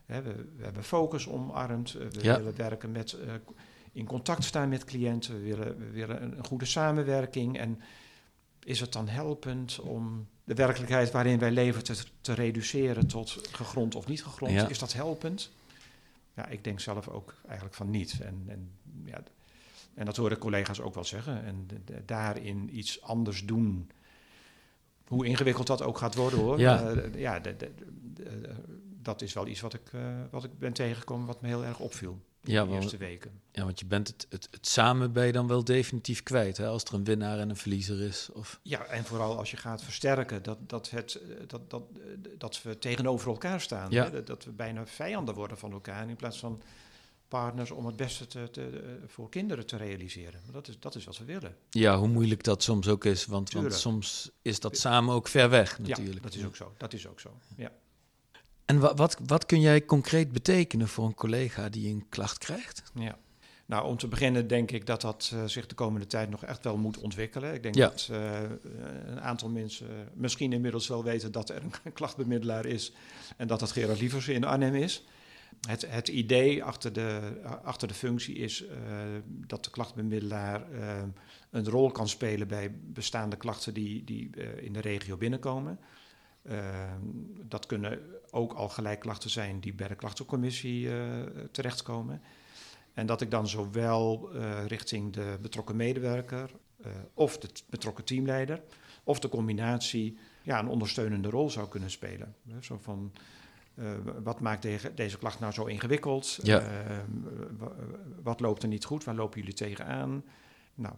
We, 0.05 0.21
we, 0.57 0.63
hebben 0.63 0.83
focus 0.83 1.27
omarmd. 1.27 1.91
we 1.91 2.09
willen 2.09 2.55
werken 2.55 2.91
met, 2.91 3.17
in 3.91 4.05
contact 4.05 4.43
staan 4.43 4.69
met 4.69 4.83
cliënten. 4.83 5.33
We 5.33 5.43
willen, 5.43 5.77
we 5.77 5.89
willen 5.89 6.23
een, 6.23 6.45
goede 6.45 6.65
samenwerking. 6.65 7.57
En 7.57 7.81
is 8.63 8.79
het 8.79 8.93
dan 8.93 9.07
helpend 9.07 9.79
om 9.79 10.27
de 10.43 10.53
werkelijkheid 10.53 11.11
waarin 11.11 11.39
wij 11.39 11.51
leven 11.51 11.83
te, 11.83 11.95
te 12.21 12.33
reduceren 12.33 13.07
tot 13.07 13.39
gegrond 13.51 13.95
of 13.95 14.07
niet 14.07 14.23
gegrond? 14.23 14.69
Is 14.69 14.79
dat 14.79 14.93
helpend? 14.93 15.51
Ja, 16.35 16.47
ik 16.47 16.63
denk 16.63 16.79
zelf 16.79 17.07
ook 17.07 17.33
eigenlijk 17.45 17.75
van 17.75 17.89
niet. 17.89 18.19
En, 18.21 18.43
en, 18.47 18.71
ja, 19.05 19.23
en 19.93 20.05
dat 20.05 20.17
horen 20.17 20.37
collega's 20.37 20.79
ook 20.79 20.93
wel 20.93 21.03
zeggen. 21.03 21.43
En 21.45 21.67
daarin 22.05 22.77
iets 22.77 23.01
anders 23.01 23.45
doen. 23.45 23.91
Hoe 25.07 25.25
ingewikkeld 25.25 25.67
dat 25.67 25.81
ook 25.81 25.97
gaat 25.97 26.15
worden 26.15 26.39
hoor. 26.39 26.59
Ja, 26.59 26.91
uh, 26.91 27.15
ja 27.15 27.41
dat 29.03 29.21
is 29.21 29.33
wel 29.33 29.47
iets 29.47 29.61
wat 29.61 29.73
ik, 29.73 29.91
uh, 29.95 30.01
wat 30.31 30.43
ik 30.43 30.59
ben 30.59 30.73
tegengekomen 30.73 31.27
wat 31.27 31.41
me 31.41 31.47
heel 31.47 31.65
erg 31.65 31.79
opviel 31.79 32.19
ja, 32.43 32.65
de 32.65 32.71
eerste 32.71 32.97
weken. 32.97 33.41
Ja, 33.51 33.63
want 33.63 33.79
je 33.79 33.85
bent 33.85 34.07
het, 34.07 34.25
het, 34.29 34.47
het, 34.51 34.67
samen 34.67 35.11
ben 35.11 35.25
je 35.25 35.31
dan 35.31 35.47
wel 35.47 35.63
definitief 35.63 36.23
kwijt, 36.23 36.57
hè, 36.57 36.67
als 36.67 36.83
er 36.83 36.93
een 36.93 37.03
winnaar 37.03 37.39
en 37.39 37.49
een 37.49 37.55
verliezer 37.55 38.01
is. 38.01 38.29
Of... 38.33 38.59
Ja, 38.61 38.85
en 38.85 39.03
vooral 39.03 39.37
als 39.37 39.51
je 39.51 39.57
gaat 39.57 39.83
versterken 39.83 40.43
dat, 40.43 40.57
dat, 40.69 40.89
het, 40.89 41.19
dat, 41.47 41.69
dat, 41.69 41.83
dat 42.37 42.61
we 42.61 42.77
tegenover 42.77 43.29
elkaar 43.29 43.61
staan. 43.61 43.91
Ja. 43.91 44.09
Hè, 44.09 44.23
dat 44.23 44.43
we 44.43 44.51
bijna 44.51 44.85
vijanden 44.85 45.35
worden 45.35 45.57
van 45.57 45.71
elkaar 45.71 46.09
in 46.09 46.15
plaats 46.15 46.39
van 46.39 46.61
partners 47.27 47.71
om 47.71 47.85
het 47.85 47.95
beste 47.95 48.27
te, 48.27 48.49
te, 48.51 48.97
voor 49.07 49.29
kinderen 49.29 49.65
te 49.65 49.77
realiseren. 49.77 50.41
Dat 50.51 50.67
is, 50.67 50.79
dat 50.79 50.95
is 50.95 51.05
wat 51.05 51.17
we 51.17 51.25
willen. 51.25 51.55
Ja, 51.69 51.97
hoe 51.97 52.07
moeilijk 52.07 52.43
dat 52.43 52.63
soms 52.63 52.87
ook 52.87 53.05
is, 53.05 53.25
want, 53.25 53.51
want 53.51 53.73
soms 53.73 54.31
is 54.41 54.59
dat 54.59 54.77
samen 54.77 55.15
ook 55.15 55.27
ver 55.27 55.49
weg 55.49 55.79
natuurlijk. 55.79 56.15
Ja, 56.15 56.21
dat 56.21 56.35
is 56.35 56.45
ook 56.45 56.55
zo. 56.55 56.73
Dat 56.77 56.93
is 56.93 57.07
ook 57.07 57.19
zo, 57.19 57.37
ja. 57.57 57.71
En 58.65 58.79
wat, 58.79 58.97
wat, 58.97 59.17
wat 59.25 59.45
kun 59.45 59.61
jij 59.61 59.85
concreet 59.85 60.31
betekenen 60.31 60.87
voor 60.87 61.05
een 61.05 61.15
collega 61.15 61.69
die 61.69 61.89
een 61.89 62.05
klacht 62.09 62.37
krijgt? 62.37 62.83
Ja. 62.93 63.17
Nou, 63.65 63.85
om 63.85 63.97
te 63.97 64.07
beginnen 64.07 64.47
denk 64.47 64.71
ik 64.71 64.85
dat 64.85 65.01
dat 65.01 65.31
uh, 65.33 65.43
zich 65.45 65.67
de 65.67 65.75
komende 65.75 66.07
tijd 66.07 66.29
nog 66.29 66.43
echt 66.45 66.63
wel 66.63 66.77
moet 66.77 66.97
ontwikkelen. 66.97 67.53
Ik 67.53 67.63
denk 67.63 67.75
dat 67.75 68.09
uh, 68.11 68.41
een 69.05 69.21
aantal 69.21 69.49
mensen 69.49 69.87
misschien 70.13 70.53
inmiddels 70.53 70.87
wel 70.87 71.03
weten 71.03 71.31
dat 71.31 71.49
er 71.49 71.63
een 71.63 71.93
klachtbemiddelaar 71.93 72.65
is 72.65 72.93
en 73.37 73.47
dat 73.47 73.59
dat 73.59 73.71
Gerard 73.71 73.99
Lievers 73.99 74.27
in 74.27 74.43
Arnhem 74.43 74.75
is. 74.75 75.03
Het, 75.67 75.89
het 75.89 76.07
idee 76.07 76.63
achter 76.63 76.93
de, 76.93 77.19
achter 77.63 77.87
de 77.87 77.93
functie 77.93 78.35
is 78.35 78.61
uh, 78.61 78.69
dat 79.25 79.63
de 79.63 79.69
klachtbemiddelaar 79.69 80.65
een 81.49 81.69
rol 81.69 81.91
kan 81.91 82.09
spelen 82.09 82.47
bij 82.47 82.75
bestaande 82.85 83.35
klachten 83.35 83.73
die, 83.73 84.03
die 84.03 84.29
in 84.61 84.73
de 84.73 84.81
regio 84.81 85.17
binnenkomen. 85.17 85.79
Ehm, 86.43 86.99
dat 87.47 87.65
kunnen 87.65 87.99
ook 88.31 88.53
al 88.53 88.69
gelijk 88.69 88.99
klachten 88.99 89.29
zijn 89.29 89.59
die 89.59 89.73
bij 89.73 89.87
de 89.87 89.95
klachtencommissie 89.95 90.85
uh, 90.85 90.95
terechtkomen. 91.51 92.21
En 92.93 93.05
dat 93.05 93.21
ik 93.21 93.31
dan 93.31 93.47
zowel 93.47 94.29
uh, 94.35 94.65
richting 94.65 95.13
de 95.13 95.37
betrokken 95.41 95.75
medewerker 95.75 96.51
uh, 96.85 96.91
of 97.13 97.37
de 97.37 97.49
betrokken 97.69 98.03
teamleider 98.03 98.61
of 99.03 99.19
de 99.19 99.29
combinatie 99.29 100.17
ja, 100.41 100.59
een 100.59 100.67
ondersteunende 100.67 101.29
rol 101.29 101.49
zou 101.49 101.67
kunnen 101.67 101.91
spelen. 101.91 102.35
Zo 102.59 102.79
van, 102.81 103.11
wat 104.23 104.39
maakt 104.39 104.61
deze, 104.61 104.93
deze 104.93 105.17
klacht 105.17 105.39
nou 105.39 105.53
zo 105.53 105.65
ingewikkeld? 105.65 106.39
Ja. 106.43 106.59
Ehm, 106.59 107.09
wat 108.23 108.39
loopt 108.39 108.63
er 108.63 108.69
niet 108.69 108.85
goed? 108.85 109.03
Waar 109.03 109.15
lopen 109.15 109.39
jullie 109.39 109.55
tegenaan? 109.55 110.23
Nou, 110.75 110.95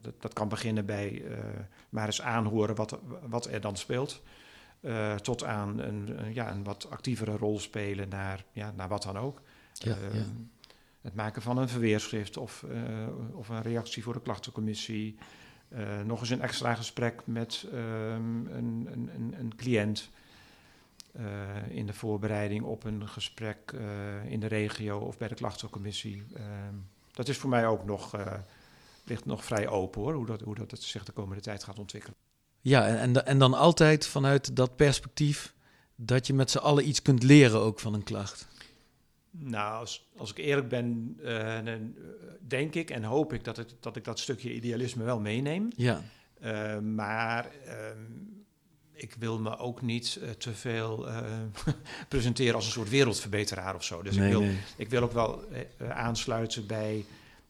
dat, 0.00 0.22
dat, 0.22 0.32
kan 0.32 0.48
beginnen 0.48 0.86
bij 0.86 1.22
maar 1.88 2.06
eens 2.06 2.22
aanhoren 2.22 2.74
wat, 2.74 2.98
wat 3.28 3.46
er 3.46 3.60
dan 3.60 3.76
speelt. 3.76 4.22
Uh, 4.80 5.14
tot 5.14 5.44
aan 5.44 5.78
een, 5.78 6.24
een, 6.24 6.34
ja, 6.34 6.50
een 6.50 6.64
wat 6.64 6.90
actievere 6.90 7.36
rol 7.36 7.58
spelen 7.58 8.08
naar, 8.08 8.44
ja, 8.52 8.72
naar 8.76 8.88
wat 8.88 9.02
dan 9.02 9.18
ook. 9.18 9.42
Ja, 9.72 9.96
uh, 9.96 10.14
ja. 10.14 10.24
Het 11.00 11.14
maken 11.14 11.42
van 11.42 11.58
een 11.58 11.68
verweerschrift 11.68 12.36
of, 12.36 12.64
uh, 12.68 13.08
of 13.32 13.48
een 13.48 13.62
reactie 13.62 14.02
voor 14.02 14.12
de 14.12 14.20
klachtencommissie. 14.20 15.18
nog 16.04 16.20
eens 16.20 16.30
een 16.30 16.40
extra 16.40 16.74
gesprek 16.74 17.22
met 17.24 17.66
um, 17.72 18.46
een, 18.46 18.88
een, 18.92 19.34
een, 19.38 19.56
cliënt. 19.56 20.10
in 21.68 21.86
de 21.86 21.92
voorbereiding 21.92 22.64
op 22.64 22.84
een 22.84 23.08
gesprek 23.08 23.72
in 24.24 24.40
de 24.40 24.46
regio 24.46 24.98
of 24.98 25.18
bij 25.18 25.28
de 25.28 25.34
klachtencommissie. 25.34 26.24
Ehm, 26.34 26.74
dat 27.12 27.28
is 27.28 27.36
voor 27.36 27.50
mij 27.50 27.66
ook 27.66 27.84
nog, 27.84 28.16
ligt 29.04 29.24
nog 29.24 29.44
vrij 29.44 29.68
open 29.68 30.00
hoor, 30.00 30.14
hoe 30.14 30.26
dat, 30.26 30.40
hoe 30.40 30.54
dat 30.54 30.82
zich 30.82 31.04
de 31.04 31.12
komende 31.12 31.42
tijd 31.42 31.64
gaat 31.64 31.78
ontwikkelen. 31.78 32.16
Ja, 32.60 32.86
en, 32.86 33.26
en 33.26 33.38
dan 33.38 33.54
altijd 33.54 34.06
vanuit 34.06 34.56
dat 34.56 34.76
perspectief 34.76 35.54
dat 35.96 36.26
je 36.26 36.34
met 36.34 36.50
z'n 36.50 36.58
allen 36.58 36.88
iets 36.88 37.02
kunt 37.02 37.22
leren 37.22 37.60
ook 37.60 37.80
van 37.80 37.94
een 37.94 38.02
klacht. 38.02 38.46
Nou, 39.30 39.80
als, 39.80 40.08
als 40.16 40.30
ik 40.30 40.38
eerlijk 40.38 40.68
ben, 40.68 41.18
uh, 41.22 41.58
denk 42.40 42.74
ik 42.74 42.90
en 42.90 43.04
hoop 43.04 43.32
ik 43.32 43.44
dat, 43.44 43.56
het, 43.56 43.74
dat 43.80 43.96
ik 43.96 44.04
dat 44.04 44.18
stukje 44.18 44.54
idealisme 44.54 45.04
wel 45.04 45.20
meeneem. 45.20 45.68
Ja. 45.76 46.02
Uh, 46.44 46.78
maar 46.78 47.50
ehm, 47.66 47.98
ik 48.92 49.14
wil 49.18 49.38
me 49.38 49.58
ook 49.58 49.82
niet 49.82 50.18
uh, 50.22 50.30
te 50.30 50.54
veel 50.54 51.08
presenteren 52.08 52.54
als 52.54 52.66
een 52.66 52.72
soort 52.72 52.88
wereldverbeteraar 52.88 53.74
of 53.74 53.84
zo. 53.84 54.02
Dus 54.02 54.16
ik, 54.16 54.32
wil, 54.32 54.42
ik 54.76 54.88
wil 54.88 55.02
ook 55.02 55.12
wel 55.12 55.44
aansluiten 55.88 56.66
bij 56.66 57.04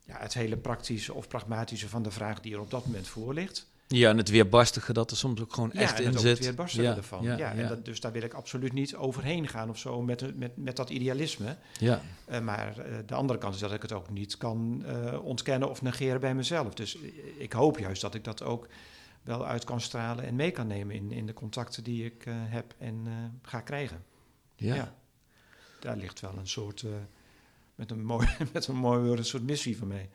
ja, 0.05 0.19
het 0.19 0.35
hele 0.35 0.57
praktische 0.57 1.15
of 1.15 1.29
pragmatische 1.29 1.89
van 1.89 2.03
de 2.03 2.11
vraag 2.11 2.41
die 2.41 2.55
er 2.55 2.61
op 2.61 2.71
dat 2.71 2.87
moment 2.87 3.09
voor 3.09 3.35
ligt. 3.35 3.67
Ja, 3.89 4.11
en 4.11 4.17
het 4.17 4.29
weerbarstige 4.29 4.93
dat 4.93 5.11
er 5.11 5.17
soms 5.17 5.41
ook 5.41 5.53
gewoon 5.53 5.73
echt 5.73 6.01
in 6.01 6.19
zit. 6.19 6.31
het 6.31 6.39
weerbarstige 6.39 6.83
ja, 6.83 6.97
ervan. 6.97 7.23
Ja, 7.23 7.37
ja, 7.37 7.53
en 7.53 7.69
dat, 7.69 7.85
dus 7.85 8.01
daar 8.01 8.13
wil 8.13 8.23
ik 8.23 8.35
absoluut 8.35 8.73
niet 8.73 8.95
overheen 8.95 9.49
gaan 9.49 9.71
of 9.71 9.79
zo 9.79 10.03
met, 10.03 10.39
met, 10.39 10.57
met 10.57 10.77
dat 10.77 10.91
idealisme. 10.91 11.57
Ja. 11.79 12.01
Uh, 12.31 12.41
maar 12.41 12.79
uh, 12.79 12.97
de 13.07 13.15
andere 13.15 13.39
kant 13.39 13.55
is 13.55 13.61
dat 13.61 13.73
ik 13.73 13.83
het 13.83 13.93
ook 13.93 14.11
niet 14.11 14.37
kan 14.37 14.85
uh, 14.87 15.25
ontkennen 15.25 15.71
of 15.71 15.83
negeren 15.83 16.21
bij 16.21 16.35
mezelf. 16.35 16.75
Dus 16.75 16.99
ik 17.39 17.53
hoop 17.53 17.79
juist 17.79 18.01
dat 18.01 18.15
ik 18.15 18.25
dat 18.25 18.43
ook 18.43 18.69
wel 19.23 19.47
uit 19.47 19.65
kan 19.65 19.81
stralen 19.81 20.25
en 20.25 20.37
mee 20.37 20.51
kan 20.51 20.67
nemen 20.67 20.95
in, 20.95 21.13
in 21.13 21.27
de 21.27 21.35
contacten 21.35 21.85
die 21.85 22.05
ik 22.05 22.25
heb 22.29 22.75
en 22.79 23.07
ga 23.43 23.61
krijgen. 23.61 24.05
Ja. 24.57 24.95
Daar 25.81 25.97
ligt 25.97 26.21
wel 26.21 26.35
een 26.39 26.49
soort, 26.49 26.85
met 27.75 27.91
een 27.91 28.05
mooi, 28.05 28.29
met 28.53 28.67
een 28.67 28.77
mooi 28.77 29.01
woord, 29.01 29.19
een 29.19 29.25
soort 29.25 29.43
missie 29.43 29.79
van 29.79 29.89
mij. 29.89 30.09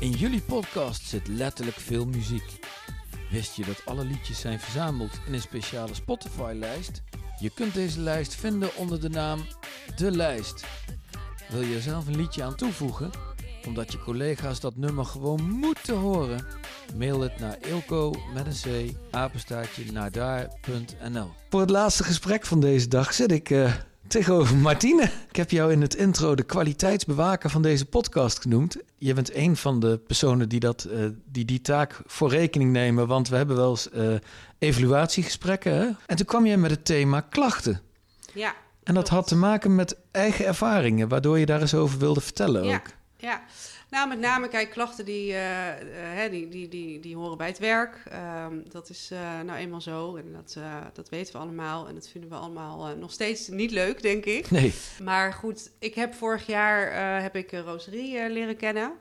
In 0.00 0.10
jullie 0.10 0.40
podcast 0.40 1.08
zit 1.08 1.28
letterlijk 1.28 1.76
veel 1.76 2.06
muziek. 2.06 2.58
Wist 3.30 3.56
je 3.56 3.64
dat 3.64 3.82
alle 3.84 4.04
liedjes 4.04 4.40
zijn 4.40 4.60
verzameld 4.60 5.20
in 5.26 5.34
een 5.34 5.40
speciale 5.40 5.94
Spotify-lijst? 5.94 7.02
Je 7.40 7.50
kunt 7.50 7.74
deze 7.74 8.00
lijst 8.00 8.34
vinden 8.34 8.76
onder 8.76 9.00
de 9.00 9.08
naam 9.08 9.44
De 9.96 10.10
Lijst. 10.10 10.64
Wil 11.48 11.60
je 11.60 11.80
zelf 11.80 12.06
een 12.06 12.16
liedje 12.16 12.42
aan 12.42 12.54
toevoegen? 12.54 13.10
Omdat 13.66 13.92
je 13.92 13.98
collega's 13.98 14.60
dat 14.60 14.76
nummer 14.76 15.04
gewoon 15.04 15.50
moeten 15.50 15.96
horen? 15.96 16.46
Mail 16.96 17.20
het 17.20 17.38
naar 17.38 17.58
ilko 17.60 18.14
met 18.34 18.46
een 18.46 18.90
c 18.90 18.96
apenstaartje 19.10 19.92
naar 19.92 20.10
daar.nl. 20.10 21.30
Voor 21.48 21.60
het 21.60 21.70
laatste 21.70 22.04
gesprek 22.04 22.46
van 22.46 22.60
deze 22.60 22.88
dag 22.88 23.14
zit 23.14 23.32
ik 23.32 23.50
uh, 23.50 23.74
tegenover 24.10 24.56
Martine. 24.56 25.10
Ik 25.28 25.36
heb 25.36 25.50
jou 25.50 25.72
in 25.72 25.80
het 25.80 25.94
intro 25.94 26.34
de 26.34 26.42
kwaliteitsbewaker 26.42 27.50
van 27.50 27.62
deze 27.62 27.86
podcast 27.86 28.40
genoemd. 28.40 28.76
Je 28.98 29.14
bent 29.14 29.34
een 29.34 29.56
van 29.56 29.80
de 29.80 29.98
personen 30.06 30.48
die 30.48 30.60
dat, 30.60 30.86
uh, 30.90 31.06
die, 31.24 31.44
die 31.44 31.60
taak 31.60 32.02
voor 32.06 32.30
rekening 32.30 32.72
nemen, 32.72 33.06
want 33.06 33.28
we 33.28 33.36
hebben 33.36 33.56
wel 33.56 33.70
eens 33.70 33.88
uh, 33.94 34.14
evaluatiegesprekken. 34.58 35.74
Hè? 35.74 35.88
En 36.06 36.16
toen 36.16 36.26
kwam 36.26 36.46
jij 36.46 36.56
met 36.56 36.70
het 36.70 36.84
thema 36.84 37.20
klachten. 37.20 37.80
Ja. 38.34 38.54
En 38.82 38.94
dat 38.94 39.08
had 39.08 39.26
te 39.26 39.36
maken 39.36 39.74
met 39.74 39.96
eigen 40.10 40.46
ervaringen, 40.46 41.08
waardoor 41.08 41.38
je 41.38 41.46
daar 41.46 41.60
eens 41.60 41.74
over 41.74 41.98
wilde 41.98 42.20
vertellen 42.20 42.64
ja. 42.64 42.74
ook. 42.74 42.86
Ja, 43.16 43.42
nou, 43.90 44.08
met 44.08 44.18
name, 44.18 44.48
kijk, 44.48 44.70
klachten 44.70 45.04
die, 45.04 45.32
uh, 45.32 46.30
die, 46.30 46.48
die, 46.48 46.68
die, 46.68 47.00
die 47.00 47.16
horen 47.16 47.36
bij 47.36 47.46
het 47.46 47.58
werk. 47.58 48.02
Ehm, 48.10 48.60
dat 48.68 48.88
is 48.88 49.10
uh, 49.12 49.40
nou 49.40 49.58
eenmaal 49.58 49.80
zo 49.80 50.16
en 50.16 50.32
dat, 50.32 50.56
dat 50.92 51.08
weten 51.08 51.32
we 51.32 51.38
allemaal. 51.38 51.88
En 51.88 51.94
dat 51.94 52.08
vinden 52.08 52.30
we 52.30 52.36
allemaal 52.36 52.96
nog 52.96 53.12
steeds 53.12 53.48
niet 53.48 53.70
leuk, 53.70 54.02
denk 54.02 54.24
ik. 54.24 54.50
Nee. 54.50 54.74
Maar 55.02 55.32
goed, 55.32 55.70
ik 55.78 55.94
heb 55.94 56.14
vorig 56.14 56.46
jaar 56.46 57.22
heb 57.22 57.36
ik 57.36 57.52
Roserie 57.52 58.30
leren 58.30 58.56
kennen. 58.56 58.92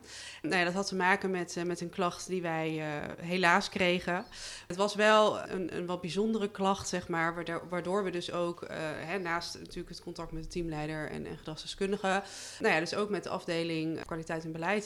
Nou 0.41 0.55
ja, 0.55 0.63
dat 0.63 0.73
had 0.73 0.87
te 0.87 0.95
maken 0.95 1.31
met, 1.31 1.57
met 1.65 1.81
een 1.81 1.89
klacht 1.89 2.27
die 2.27 2.41
wij 2.41 2.83
helaas 3.21 3.69
kregen. 3.69 4.25
Het 4.67 4.77
was 4.77 4.95
wel 4.95 5.39
een, 5.49 5.75
een 5.77 5.85
wat 5.85 6.01
bijzondere 6.01 6.51
klacht, 6.51 6.87
zeg 6.87 7.07
maar, 7.07 7.35
waardoor, 7.35 7.67
waardoor 7.69 8.03
we 8.03 8.09
dus 8.09 8.31
ook, 8.31 8.65
hè, 9.05 9.17
naast 9.17 9.57
natuurlijk 9.59 9.89
het 9.89 10.01
contact 10.01 10.31
met 10.31 10.43
de 10.43 10.49
teamleider 10.49 11.09
en, 11.09 11.25
en 11.25 11.37
gedragsdeskundige, 11.37 12.23
nou 12.59 12.73
ja, 12.73 12.79
dus 12.79 12.95
ook 12.95 13.09
met 13.09 13.23
de 13.23 13.29
afdeling 13.29 14.05
kwaliteit 14.05 14.43
en 14.43 14.51
beleid 14.51 14.78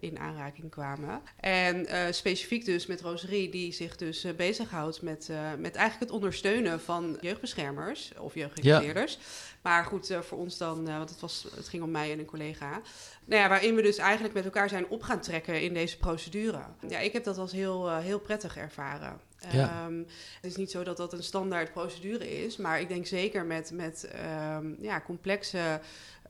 in 0.00 0.18
aanraking 0.18 0.70
kwamen. 0.70 1.20
En 1.40 1.86
specifiek 2.14 2.64
dus 2.64 2.86
met 2.86 3.00
Roserie, 3.00 3.48
die 3.50 3.72
zich 3.72 3.96
dus 3.96 4.26
bezighoudt 4.36 5.02
met, 5.02 5.30
met 5.58 5.74
eigenlijk 5.76 6.10
het 6.10 6.20
ondersteunen 6.20 6.80
van 6.80 7.18
jeugdbeschermers 7.20 8.12
of 8.18 8.34
jeugdrecruiteerders. 8.34 9.18
Maar 9.62 9.84
goed, 9.84 10.16
voor 10.20 10.38
ons 10.38 10.58
dan, 10.58 10.84
want 10.84 11.10
het, 11.10 11.20
was, 11.20 11.46
het 11.54 11.68
ging 11.68 11.82
om 11.82 11.90
mij 11.90 12.12
en 12.12 12.18
een 12.18 12.24
collega. 12.24 12.80
Nou 13.24 13.42
ja, 13.42 13.48
waarin 13.48 13.74
we 13.74 13.82
dus 13.82 13.96
eigenlijk 13.98 14.34
met 14.34 14.44
elkaar 14.44 14.68
zijn 14.68 14.88
op 14.88 15.02
gaan 15.02 15.20
trekken 15.20 15.62
in 15.62 15.74
deze 15.74 15.98
procedure. 15.98 16.60
Ja, 16.88 16.98
ik 16.98 17.12
heb 17.12 17.24
dat 17.24 17.38
als 17.38 17.52
heel, 17.52 17.96
heel 17.96 18.20
prettig 18.20 18.56
ervaren. 18.56 19.20
Ja. 19.50 19.84
Ehm, 19.84 19.98
het 20.40 20.50
is 20.50 20.56
niet 20.56 20.70
zo 20.70 20.82
dat 20.82 20.96
dat 20.96 21.12
een 21.12 21.22
standaard 21.22 21.72
procedure 21.72 22.44
is, 22.44 22.56
maar 22.56 22.80
ik 22.80 22.88
denk 22.88 23.06
zeker 23.06 23.44
met, 23.44 23.70
met 23.70 24.08
um, 24.56 24.76
ja, 24.80 25.00
complexe 25.00 25.80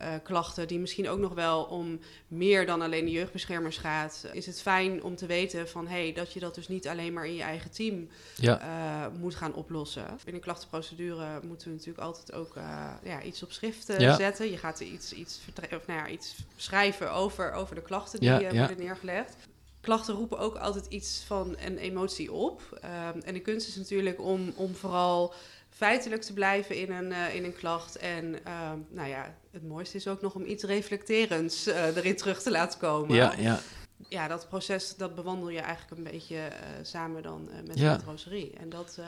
uh, 0.03 0.09
klachten, 0.23 0.69
die 0.69 0.79
misschien 0.79 1.09
ook 1.09 1.19
nog 1.19 1.35
wel 1.35 1.63
om 1.63 2.01
meer 2.29 2.67
dan 2.67 2.83
alleen 2.83 3.05
de 3.05 3.11
jeugdbeschermers 3.11 3.77
gaat, 3.79 4.27
is 4.33 4.47
het 4.47 4.63
fijn 4.63 5.03
om 5.03 5.17
te 5.17 5.27
weten 5.27 5.69
van 5.69 5.87
hey, 5.87 6.13
dat 6.13 6.33
je 6.33 6.41
dat 6.41 6.55
dus 6.55 6.69
niet 6.69 6.89
alleen 6.89 7.13
maar 7.13 7.27
in 7.27 7.35
je 7.35 7.43
eigen 7.43 7.71
team 7.71 8.09
ja. 8.37 8.61
uh, 8.61 9.19
moet 9.21 9.35
gaan 9.35 9.55
oplossen. 9.55 10.07
In 10.25 10.35
een 10.35 10.41
klachtenprocedure 10.41 11.41
moeten 11.43 11.69
we 11.69 11.75
natuurlijk 11.75 12.05
altijd 12.05 12.33
ook 12.33 12.57
uh, 12.57 12.91
ja, 13.03 13.23
iets 13.23 13.43
op 13.43 13.53
schrift 13.53 13.95
ja. 13.99 14.17
zetten. 14.17 14.51
Je 14.51 14.59
gaat 14.59 14.81
iets, 14.81 15.13
iets, 15.13 15.41
of, 15.57 15.87
nou 15.87 15.99
ja, 15.99 16.09
iets 16.09 16.35
schrijven 16.57 17.13
over, 17.13 17.53
over 17.53 17.75
de 17.75 17.83
klachten 17.83 18.21
die 18.21 18.31
worden 18.31 18.79
neergelegd 18.79 19.37
klachten 19.83 20.15
roepen 20.15 20.39
ook 20.39 20.57
altijd 20.57 20.87
iets 20.87 21.23
van 21.27 21.57
een 21.65 21.79
emotie 21.79 22.33
op. 22.33 22.81
Um, 23.15 23.21
en 23.21 23.35
de 23.35 23.41
kunst 23.41 23.69
is 23.69 23.77
natuurlijk 23.77 24.21
om, 24.21 24.53
om 24.57 24.75
vooral 24.75 25.35
feitelijk 25.77 26.23
te 26.23 26.33
blijven 26.33 26.77
in 26.77 26.93
een, 26.93 27.11
uh, 27.11 27.35
in 27.35 27.45
een 27.45 27.55
klacht. 27.55 27.97
En 27.97 28.25
uh, 28.25 28.73
nou 28.89 29.09
ja, 29.09 29.35
het 29.51 29.69
mooiste 29.69 29.97
is 29.97 30.09
ook 30.09 30.21
nog 30.21 30.35
om 30.35 30.45
iets 30.45 30.65
reflecterends 30.65 31.69
uh, 31.69 31.97
erin 31.97 32.17
terug 32.17 32.43
te 32.43 32.51
laten 32.51 32.79
komen. 32.79 33.15
Ja, 33.15 33.35
ja 33.39 33.61
ja, 34.09 34.29
dat 34.29 34.49
proces, 34.49 34.97
dat 34.97 35.15
bewandel 35.15 35.49
je 35.49 35.61
eigenlijk 35.61 35.97
een 35.97 36.13
beetje 36.13 36.37
uh, 36.37 36.51
samen 36.83 37.23
dan 37.23 37.49
met, 37.67 37.79
ja. 37.79 38.01
roserie. 38.07 38.53
En 38.61 38.69
dat, 38.69 38.99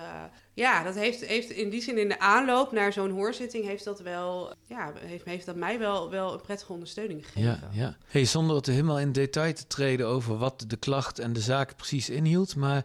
ja, 0.54 0.82
dat 0.82 0.94
heeft, 0.94 1.24
heeft 1.24 1.50
in 1.50 1.70
die 1.70 1.82
zin 1.82 1.98
in 1.98 2.08
de 2.08 2.18
aanloop 2.18 2.72
naar 2.72 2.92
zo'n 2.92 3.10
hoorzitting 3.10 3.64
heeft 3.64 3.84
dat 3.84 4.00
wel, 4.00 4.52
ja, 4.66 4.92
heeft, 4.96 5.24
heeft 5.24 5.46
dat 5.46 5.56
mij 5.56 5.78
wel, 5.78 6.10
wel 6.10 6.32
een 6.32 6.40
prettige 6.40 6.72
ondersteuning 6.72 7.24
gegeven. 7.24 7.42
Ja, 7.50 7.68
ja. 7.72 7.96
Hey, 8.06 8.24
zonder 8.24 8.56
het 8.56 8.66
helemaal 8.66 9.00
in 9.00 9.12
detail 9.12 9.54
te 9.54 9.66
treden 9.66 10.06
over 10.06 10.36
wat 10.36 10.64
de 10.66 10.76
klacht 10.76 11.18
en 11.18 11.32
de 11.32 11.40
zaak 11.40 11.76
precies 11.76 12.10
inhield, 12.10 12.56
maar 12.56 12.84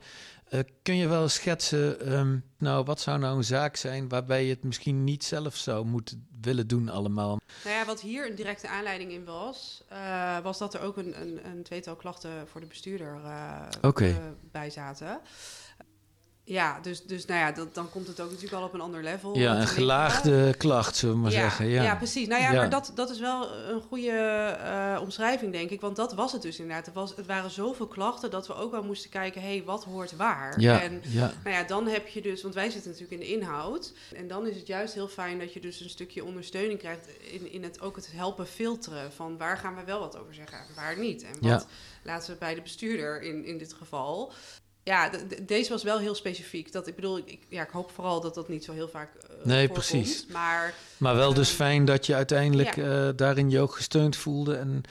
uh, 0.49 0.59
kun 0.83 0.95
je 0.95 1.07
wel 1.07 1.27
schetsen, 1.27 2.13
um, 2.13 2.43
nou, 2.57 2.85
wat 2.85 2.99
zou 2.99 3.19
nou 3.19 3.37
een 3.37 3.43
zaak 3.43 3.75
zijn 3.75 4.09
waarbij 4.09 4.43
je 4.43 4.49
het 4.49 4.63
misschien 4.63 5.03
niet 5.03 5.23
zelf 5.23 5.55
zou 5.55 5.85
moeten 5.85 6.27
willen 6.41 6.67
doen 6.67 6.89
allemaal? 6.89 7.39
Nou 7.63 7.75
ja, 7.75 7.85
wat 7.85 8.01
hier 8.01 8.29
een 8.29 8.35
directe 8.35 8.67
aanleiding 8.67 9.11
in 9.11 9.25
was, 9.25 9.83
uh, 9.91 10.39
was 10.39 10.57
dat 10.57 10.73
er 10.73 10.81
ook 10.81 10.97
een, 10.97 11.21
een, 11.21 11.45
een, 11.45 11.63
tweetal 11.63 11.95
klachten 11.95 12.47
voor 12.47 12.61
de 12.61 12.67
bestuurder 12.67 13.19
uh, 13.23 13.61
okay. 13.81 14.15
bij 14.51 14.69
zaten. 14.69 15.19
Ja, 16.49 16.79
dus, 16.81 17.03
dus 17.03 17.25
nou 17.25 17.39
ja, 17.39 17.51
dat, 17.51 17.75
dan 17.75 17.89
komt 17.89 18.07
het 18.07 18.19
ook 18.19 18.29
natuurlijk 18.29 18.61
al 18.61 18.67
op 18.67 18.73
een 18.73 18.81
ander 18.81 19.03
level. 19.03 19.37
Ja, 19.37 19.59
een 19.59 19.67
gelaagde 19.67 20.53
klacht, 20.57 20.95
zullen 20.95 21.15
we 21.15 21.21
maar 21.21 21.31
zeggen. 21.31 21.67
Ja. 21.67 21.83
ja, 21.83 21.95
precies. 21.95 22.27
Nou 22.27 22.41
ja, 22.41 22.51
maar 22.51 22.69
dat, 22.69 22.91
dat 22.95 23.09
is 23.09 23.19
wel 23.19 23.53
een 23.55 23.81
goede 23.81 24.57
uh, 24.63 25.01
omschrijving, 25.01 25.51
denk 25.51 25.69
ik. 25.69 25.81
Want 25.81 25.95
dat 25.95 26.13
was 26.13 26.31
het 26.31 26.41
dus 26.41 26.59
inderdaad. 26.59 26.85
Het, 26.85 26.95
was, 26.95 27.15
het 27.15 27.25
waren 27.25 27.51
zoveel 27.51 27.87
klachten 27.87 28.31
dat 28.31 28.47
we 28.47 28.55
ook 28.55 28.71
wel 28.71 28.83
moesten 28.83 29.09
kijken... 29.09 29.41
hé, 29.41 29.47
hey, 29.47 29.63
wat 29.63 29.83
hoort 29.83 30.15
waar? 30.15 30.59
Ja, 30.59 30.81
en 30.81 31.01
ja. 31.03 31.31
nou 31.43 31.55
ja, 31.55 31.63
dan 31.63 31.87
heb 31.87 32.07
je 32.07 32.21
dus... 32.21 32.41
Want 32.41 32.53
wij 32.53 32.69
zitten 32.69 32.91
natuurlijk 32.91 33.21
in 33.21 33.27
de 33.27 33.33
inhoud. 33.33 33.93
En 34.15 34.27
dan 34.27 34.47
is 34.47 34.55
het 34.55 34.67
juist 34.67 34.93
heel 34.93 35.07
fijn 35.07 35.39
dat 35.39 35.53
je 35.53 35.59
dus 35.59 35.79
een 35.79 35.89
stukje 35.89 36.23
ondersteuning 36.23 36.79
krijgt... 36.79 37.07
in, 37.31 37.51
in 37.51 37.63
het, 37.63 37.81
ook 37.81 37.95
het 37.95 38.09
helpen 38.11 38.47
filteren 38.47 39.11
van 39.13 39.37
waar 39.37 39.57
gaan 39.57 39.75
we 39.75 39.83
wel 39.83 39.99
wat 39.99 40.17
over 40.17 40.33
zeggen 40.33 40.57
en 40.57 40.75
waar 40.75 40.99
niet. 40.99 41.23
En 41.23 41.49
wat 41.49 41.67
laten 42.03 42.31
we 42.31 42.39
bij 42.39 42.55
de 42.55 42.61
bestuurder 42.61 43.21
in, 43.21 43.45
in 43.45 43.57
dit 43.57 43.73
geval 43.73 44.33
ja, 44.89 45.09
deze 45.41 45.69
was 45.69 45.83
wel 45.83 45.99
heel 45.99 46.15
specifiek. 46.15 46.71
Dat 46.71 46.87
ik 46.87 46.95
bedoel, 46.95 47.17
ik, 47.17 47.39
ja, 47.49 47.63
ik 47.63 47.69
hoop 47.69 47.91
vooral 47.91 48.21
dat 48.21 48.35
dat 48.35 48.49
niet 48.49 48.63
zo 48.63 48.73
heel 48.73 48.87
vaak. 48.87 49.09
Uh, 49.15 49.45
nee, 49.45 49.67
voorkomt, 49.67 49.87
precies. 49.87 50.25
Maar, 50.27 50.73
maar 50.97 51.15
wel 51.15 51.33
dus 51.33 51.47
ehm, 51.47 51.55
fijn 51.55 51.85
dat 51.85 52.05
je 52.05 52.15
uiteindelijk 52.15 52.75
ja. 52.75 53.07
uh, 53.07 53.09
daarin 53.15 53.49
je 53.49 53.59
ook 53.59 53.75
gesteund 53.75 54.15
voelde. 54.15 54.55
En 54.55 54.81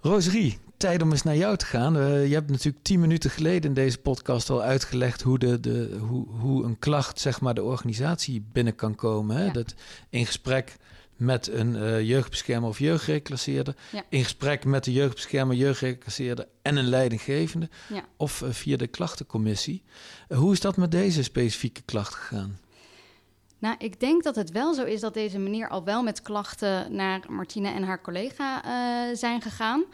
Roserie, 0.00 0.58
tijd 0.76 1.02
om 1.02 1.10
eens 1.10 1.22
naar 1.22 1.36
jou 1.36 1.56
te 1.56 1.66
gaan. 1.66 1.92
Je 2.28 2.34
hebt 2.34 2.50
natuurlijk 2.50 2.84
tien 2.84 3.00
minuten 3.00 3.30
geleden 3.30 3.68
in 3.68 3.74
deze 3.74 3.98
podcast 3.98 4.50
al 4.50 4.62
uitgelegd 4.62 5.22
hoe, 5.22 5.38
de, 5.38 5.60
de, 5.60 5.96
hoe, 6.00 6.26
hoe 6.28 6.64
een 6.64 6.78
klacht, 6.78 7.20
zeg 7.20 7.40
maar, 7.40 7.54
de 7.54 7.62
organisatie 7.62 8.44
binnen 8.52 8.74
kan 8.74 8.94
komen. 8.94 9.36
Hè? 9.36 9.44
Ja. 9.44 9.52
Dat 9.52 9.74
in 10.10 10.26
gesprek 10.26 10.76
met 11.18 11.48
een 11.48 11.74
uh, 11.74 12.02
jeugdbeschermer 12.02 12.68
of 12.68 12.78
jeugdreclasseerder. 12.78 13.74
Ja. 13.92 14.02
In 14.08 14.22
gesprek 14.22 14.64
met 14.64 14.84
de 14.84 14.92
jeugdbeschermer, 14.92 15.56
jeugdreclasseerder 15.56 16.46
en 16.62 16.76
een 16.76 16.88
leidinggevende. 16.88 17.68
Ja. 17.92 18.04
Of 18.16 18.40
uh, 18.40 18.50
via 18.50 18.76
de 18.76 18.86
klachtencommissie. 18.86 19.82
Uh, 20.28 20.38
hoe 20.38 20.52
is 20.52 20.60
dat 20.60 20.76
met 20.76 20.90
deze 20.90 21.22
specifieke 21.22 21.82
klacht 21.82 22.14
gegaan? 22.14 22.58
Nou, 23.58 23.74
ik 23.78 24.00
denk 24.00 24.22
dat 24.22 24.34
het 24.34 24.50
wel 24.50 24.74
zo 24.74 24.84
is 24.84 25.00
dat 25.00 25.14
deze 25.14 25.38
meneer 25.38 25.68
al 25.68 25.84
wel 25.84 26.02
met 26.02 26.22
klachten 26.22 26.94
naar 26.94 27.20
Martine 27.28 27.68
en 27.68 27.82
haar 27.82 28.02
collega 28.02 28.62
zijn 29.14 29.42
gegaan. 29.42 29.84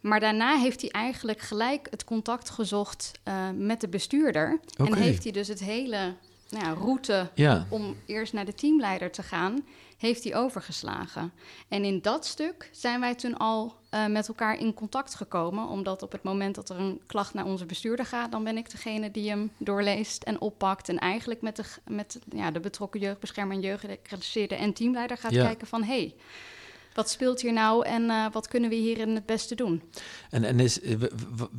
Maar 0.00 0.20
daarna 0.20 0.56
heeft 0.56 0.80
hij 0.80 0.90
eigenlijk 0.90 1.40
gelijk 1.40 1.86
het 1.90 2.04
contact 2.04 2.50
gezocht 2.50 3.12
met 3.56 3.80
de 3.80 3.88
bestuurder. 3.88 4.60
Okay. 4.78 4.92
En 4.92 4.98
heeft 4.98 5.22
hij 5.22 5.32
dus 5.32 5.48
het 5.48 5.60
hele 5.60 6.14
nou 6.48 6.64
ja, 6.64 6.72
route 6.72 7.30
om 7.68 7.96
eerst 8.06 8.32
naar 8.32 8.44
de 8.44 8.54
teamleider 8.54 9.10
te 9.10 9.22
gaan, 9.22 9.64
heeft 10.02 10.24
hij 10.24 10.36
overgeslagen. 10.36 11.32
En 11.68 11.84
in 11.84 12.00
dat 12.00 12.26
stuk 12.26 12.68
zijn 12.72 13.00
wij 13.00 13.14
toen 13.14 13.36
al 13.36 13.74
uh, 13.90 14.06
met 14.06 14.28
elkaar 14.28 14.58
in 14.58 14.74
contact 14.74 15.14
gekomen, 15.14 15.68
omdat 15.68 16.02
op 16.02 16.12
het 16.12 16.22
moment 16.22 16.54
dat 16.54 16.68
er 16.68 16.78
een 16.78 17.00
klacht 17.06 17.34
naar 17.34 17.44
onze 17.44 17.66
bestuurder 17.66 18.06
gaat, 18.06 18.32
dan 18.32 18.44
ben 18.44 18.56
ik 18.56 18.70
degene 18.70 19.10
die 19.10 19.28
hem 19.28 19.50
doorleest 19.58 20.22
en 20.22 20.40
oppakt 20.40 20.88
en 20.88 20.98
eigenlijk 20.98 21.40
met 21.42 21.56
de, 21.56 21.64
met, 21.86 22.18
ja, 22.30 22.50
de 22.50 22.60
betrokken 22.60 23.00
jeugdbeschermer 23.00 23.56
en 23.56 23.62
jeugdrecruiteerde 23.62 24.54
en 24.54 24.72
teamleider 24.72 25.18
gaat 25.18 25.32
ja. 25.32 25.44
kijken 25.44 25.66
van 25.66 25.82
hé, 25.82 25.98
hey, 25.98 26.14
wat 26.94 27.10
speelt 27.10 27.40
hier 27.40 27.52
nou 27.52 27.86
en 27.86 28.02
uh, 28.02 28.26
wat 28.32 28.48
kunnen 28.48 28.70
we 28.70 28.76
hierin 28.76 29.14
het 29.14 29.26
beste 29.26 29.54
doen? 29.54 29.82
En, 30.30 30.44
en 30.44 30.60
is, 30.60 30.78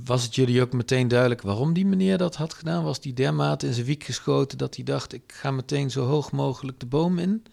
was 0.05 0.23
het 0.23 0.35
jullie 0.35 0.61
ook 0.61 0.73
meteen 0.73 1.07
duidelijk 1.07 1.41
waarom 1.41 1.73
die 1.73 1.85
meneer 1.85 2.17
dat 2.17 2.35
had 2.35 2.53
gedaan? 2.53 2.83
Was 2.83 3.01
die 3.01 3.13
dermate 3.13 3.67
in 3.67 3.73
zijn 3.73 3.85
wiek 3.85 4.03
geschoten 4.03 4.57
dat 4.57 4.75
hij 4.75 4.83
dacht: 4.83 5.13
ik 5.13 5.23
ga 5.27 5.51
meteen 5.51 5.91
zo 5.91 6.05
hoog 6.05 6.31
mogelijk 6.31 6.79
de 6.79 6.85
boom 6.85 7.19
in? 7.19 7.43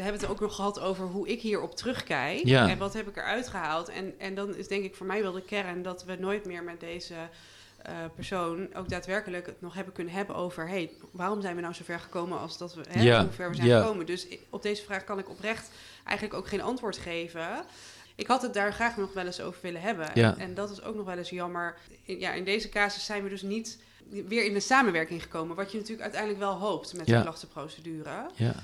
We 0.00 0.06
hebben 0.06 0.22
het 0.22 0.30
ook 0.30 0.40
nog 0.40 0.54
gehad 0.54 0.80
over 0.80 1.06
hoe 1.06 1.28
ik 1.28 1.40
hierop 1.40 1.76
terugkijk. 1.76 2.44
Ja. 2.44 2.68
En 2.68 2.78
wat 2.78 2.92
heb 2.92 3.08
ik 3.08 3.16
eruit 3.16 3.48
gehaald. 3.48 3.88
En, 3.88 4.14
en 4.18 4.34
dan 4.34 4.56
is 4.56 4.68
denk 4.68 4.84
ik 4.84 4.94
voor 4.94 5.06
mij 5.06 5.22
wel 5.22 5.32
de 5.32 5.42
kern 5.42 5.82
dat 5.82 6.04
we 6.04 6.16
nooit 6.16 6.44
meer 6.46 6.62
met 6.62 6.80
deze 6.80 7.14
uh, 7.14 7.92
persoon 8.14 8.74
ook 8.74 8.88
daadwerkelijk 8.88 9.46
het 9.46 9.60
nog 9.60 9.74
hebben 9.74 9.92
kunnen 9.92 10.12
hebben 10.12 10.36
over... 10.36 10.68
hey, 10.68 10.90
waarom 11.10 11.40
zijn 11.40 11.54
we 11.54 11.60
nou 11.60 11.74
zo 11.74 11.84
ver 11.84 12.00
gekomen 12.00 12.38
als 12.38 12.58
dat 12.58 12.74
we, 12.74 12.82
hè, 12.88 13.02
ja. 13.02 13.22
hoe 13.22 13.32
ver 13.32 13.50
we 13.50 13.56
zijn 13.56 13.68
ja. 13.68 13.80
gekomen? 13.80 14.06
Dus 14.06 14.26
op 14.50 14.62
deze 14.62 14.82
vraag 14.82 15.04
kan 15.04 15.18
ik 15.18 15.28
oprecht 15.28 15.70
eigenlijk 16.04 16.38
ook 16.38 16.48
geen 16.48 16.62
antwoord 16.62 16.98
geven. 16.98 17.64
Ik 18.14 18.26
had 18.26 18.42
het 18.42 18.54
daar 18.54 18.72
graag 18.72 18.96
nog 18.96 19.12
wel 19.12 19.26
eens 19.26 19.40
over 19.40 19.60
willen 19.62 19.80
hebben. 19.80 20.14
En, 20.14 20.54
dat 20.54 20.70
is 20.70 20.82
ook 20.82 20.94
nog 20.94 21.06
wel 21.06 21.18
eens 21.18 21.30
jammer. 21.30 21.76
In, 22.02 22.18
ja, 22.18 22.32
in 22.32 22.44
deze 22.44 22.68
casus 22.68 23.04
zijn 23.04 23.22
we 23.22 23.28
dus 23.28 23.42
niet 23.42 23.78
weer 24.08 24.44
in 24.44 24.52
de 24.52 24.60
samenwerking 24.60 25.22
gekomen. 25.22 25.56
Wat 25.56 25.70
je 25.70 25.76
natuurlijk 25.76 26.02
uiteindelijk 26.02 26.40
wel 26.40 26.58
hoopt 26.58 26.96
met 26.96 27.06
de 27.06 27.20
klachtenprocedure. 27.20 28.30
Ja. 28.34 28.54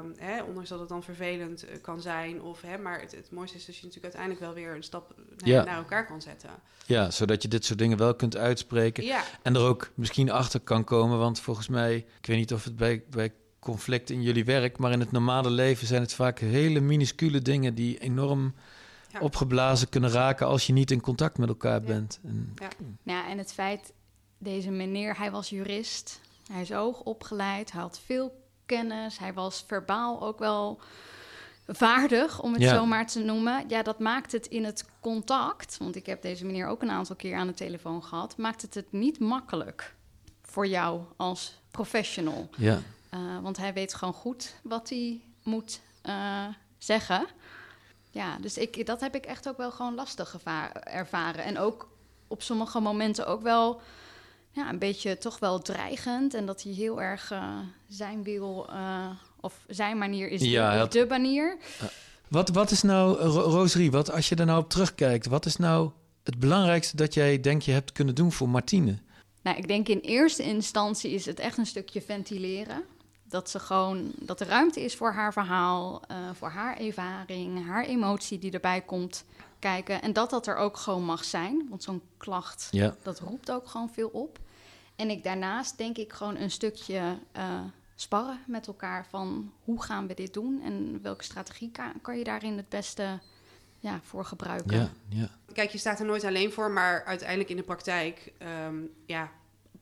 Um, 0.00 0.14
hè, 0.16 0.42
ondanks 0.42 0.68
dat 0.68 0.80
het 0.80 0.88
dan 0.88 1.02
vervelend 1.02 1.64
uh, 1.64 1.70
kan 1.82 2.00
zijn. 2.00 2.42
Of, 2.42 2.60
hè, 2.60 2.78
maar 2.78 3.00
het, 3.00 3.12
het, 3.12 3.30
mooiste 3.30 3.56
is 3.56 3.66
dat 3.66 3.76
je 3.76 3.86
natuurlijk 3.86 4.14
uiteindelijk 4.14 4.40
wel 4.40 4.64
weer 4.64 4.74
een 4.76 4.82
stap 4.82 5.14
naar, 5.16 5.48
ja. 5.48 5.64
naar, 5.64 5.76
elkaar 5.76 6.06
kan 6.06 6.22
zetten. 6.22 6.50
Ja, 6.86 7.10
zodat 7.10 7.42
je 7.42 7.48
dit 7.48 7.64
soort 7.64 7.78
dingen 7.78 7.98
wel 7.98 8.14
kunt 8.14 8.36
uitspreken. 8.36 9.04
Ja. 9.04 9.22
En 9.42 9.54
er 9.54 9.62
ook 9.62 9.90
misschien 9.94 10.30
achter 10.30 10.60
kan 10.60 10.84
komen. 10.84 11.18
Want 11.18 11.40
volgens 11.40 11.68
mij, 11.68 11.96
ik 11.96 12.26
weet 12.26 12.36
niet 12.36 12.52
of 12.52 12.64
het 12.64 12.76
bij, 12.76 13.04
bij 13.10 13.32
conflict 13.58 14.10
in 14.10 14.22
jullie 14.22 14.44
werk, 14.44 14.78
maar 14.78 14.92
in 14.92 15.00
het 15.00 15.12
normale 15.12 15.50
leven 15.50 15.86
zijn 15.86 16.02
het 16.02 16.14
vaak 16.14 16.38
hele 16.38 16.80
minuscule 16.80 17.42
dingen 17.42 17.74
die 17.74 17.98
enorm 17.98 18.54
ja. 19.12 19.20
opgeblazen 19.20 19.88
kunnen 19.88 20.10
raken 20.10 20.46
als 20.46 20.66
je 20.66 20.72
niet 20.72 20.90
in 20.90 21.00
contact 21.00 21.38
met 21.38 21.48
elkaar 21.48 21.80
bent. 21.80 22.20
En, 22.24 22.54
ja. 22.54 22.68
ja, 23.02 23.28
en 23.28 23.38
het 23.38 23.52
feit, 23.52 23.92
deze 24.42 24.70
meneer, 24.70 25.18
hij 25.18 25.30
was 25.30 25.48
jurist, 25.48 26.20
hij 26.50 26.60
is 26.60 26.70
hoog 26.70 27.00
opgeleid, 27.00 27.72
hij 27.72 27.80
had 27.80 28.00
veel 28.04 28.42
kennis, 28.66 29.18
hij 29.18 29.32
was 29.32 29.64
verbaal 29.66 30.22
ook 30.22 30.38
wel 30.38 30.80
vaardig, 31.66 32.40
om 32.40 32.52
het 32.52 32.62
ja. 32.62 32.74
zo 32.74 32.86
maar 32.86 33.06
te 33.06 33.20
noemen. 33.20 33.68
Ja, 33.68 33.82
dat 33.82 33.98
maakt 33.98 34.32
het 34.32 34.46
in 34.46 34.64
het 34.64 34.84
contact, 35.00 35.78
want 35.78 35.96
ik 35.96 36.06
heb 36.06 36.22
deze 36.22 36.44
meneer 36.44 36.66
ook 36.66 36.82
een 36.82 36.90
aantal 36.90 37.16
keer 37.16 37.36
aan 37.36 37.46
de 37.46 37.54
telefoon 37.54 38.04
gehad, 38.04 38.36
maakt 38.36 38.62
het 38.62 38.74
het 38.74 38.92
niet 38.92 39.18
makkelijk 39.18 39.94
voor 40.42 40.66
jou 40.66 41.00
als 41.16 41.60
professional. 41.70 42.48
Ja. 42.56 42.80
Uh, 43.14 43.38
want 43.42 43.56
hij 43.56 43.72
weet 43.72 43.94
gewoon 43.94 44.14
goed 44.14 44.54
wat 44.62 44.88
hij 44.88 45.20
moet 45.42 45.80
uh, 46.06 46.46
zeggen. 46.78 47.26
Ja, 48.10 48.36
dus 48.38 48.58
ik, 48.58 48.86
dat 48.86 49.00
heb 49.00 49.14
ik 49.14 49.24
echt 49.24 49.48
ook 49.48 49.56
wel 49.56 49.70
gewoon 49.70 49.94
lastig 49.94 50.36
ervaren. 50.84 51.44
En 51.44 51.58
ook 51.58 51.88
op 52.28 52.42
sommige 52.42 52.80
momenten 52.80 53.26
ook 53.26 53.42
wel 53.42 53.80
ja, 54.52 54.68
een 54.68 54.78
beetje 54.78 55.18
toch 55.18 55.38
wel 55.38 55.58
dreigend. 55.58 56.34
En 56.34 56.46
dat 56.46 56.62
hij 56.62 56.72
heel 56.72 57.02
erg 57.02 57.30
uh, 57.32 57.58
zijn 57.88 58.22
wil, 58.22 58.70
of 59.40 59.64
zijn 59.68 59.98
manier 59.98 60.28
is 60.28 60.42
ja, 60.42 60.86
de, 60.86 60.98
de 60.98 61.06
manier. 61.08 61.56
Wat, 62.28 62.48
wat 62.48 62.70
is 62.70 62.82
nou, 62.82 63.18
Roserie, 63.28 63.90
wat, 63.90 64.10
als 64.10 64.28
je 64.28 64.34
er 64.34 64.46
nou 64.46 64.62
op 64.62 64.70
terugkijkt, 64.70 65.26
wat 65.26 65.46
is 65.46 65.56
nou 65.56 65.90
het 66.22 66.38
belangrijkste 66.38 66.96
dat 66.96 67.14
jij 67.14 67.40
denkt 67.40 67.64
je 67.64 67.72
hebt 67.72 67.92
kunnen 67.92 68.14
doen 68.14 68.32
voor 68.32 68.48
Martine? 68.48 68.98
Nou, 69.42 69.56
ik 69.56 69.68
denk 69.68 69.88
in 69.88 69.98
eerste 69.98 70.42
instantie 70.42 71.10
is 71.10 71.26
het 71.26 71.38
echt 71.38 71.58
een 71.58 71.66
stukje 71.66 72.02
ventileren. 72.02 72.82
Dat 73.32 73.50
ze 73.50 73.58
gewoon, 73.58 74.12
dat 74.18 74.40
er 74.40 74.46
ruimte 74.46 74.80
is 74.84 74.96
voor 74.96 75.12
haar 75.12 75.32
verhaal, 75.32 76.02
uh, 76.10 76.16
voor 76.32 76.48
haar 76.48 76.76
ervaring, 76.76 77.66
haar 77.66 77.84
emotie 77.84 78.38
die 78.38 78.52
erbij 78.52 78.80
komt 78.80 79.24
kijken. 79.58 80.02
En 80.02 80.12
dat 80.12 80.30
dat 80.30 80.46
er 80.46 80.56
ook 80.56 80.76
gewoon 80.76 81.04
mag 81.04 81.24
zijn. 81.24 81.66
Want 81.68 81.82
zo'n 81.82 82.02
klacht, 82.16 82.68
ja. 82.70 82.94
dat 83.02 83.20
roept 83.20 83.50
ook 83.50 83.68
gewoon 83.68 83.90
veel 83.90 84.08
op. 84.08 84.38
En 84.96 85.10
ik 85.10 85.24
daarnaast 85.24 85.78
denk 85.78 85.96
ik 85.96 86.12
gewoon 86.12 86.36
een 86.36 86.50
stukje 86.50 87.18
uh, 87.36 87.60
sparren 87.94 88.38
met 88.46 88.66
elkaar 88.66 89.06
van 89.06 89.52
hoe 89.64 89.82
gaan 89.82 90.06
we 90.06 90.14
dit 90.14 90.34
doen 90.34 90.62
en 90.62 91.02
welke 91.02 91.24
strategie 91.24 91.70
kan, 91.70 91.92
kan 92.02 92.18
je 92.18 92.24
daarin 92.24 92.56
het 92.56 92.68
beste 92.68 93.18
ja, 93.78 94.00
voor 94.02 94.24
gebruiken. 94.24 94.76
Ja, 94.76 94.90
ja. 95.08 95.28
Kijk, 95.52 95.70
je 95.70 95.78
staat 95.78 95.98
er 95.98 96.06
nooit 96.06 96.24
alleen 96.24 96.52
voor, 96.52 96.70
maar 96.70 97.04
uiteindelijk 97.04 97.50
in 97.50 97.56
de 97.56 97.62
praktijk 97.62 98.32
um, 98.66 98.90
ja, 99.06 99.30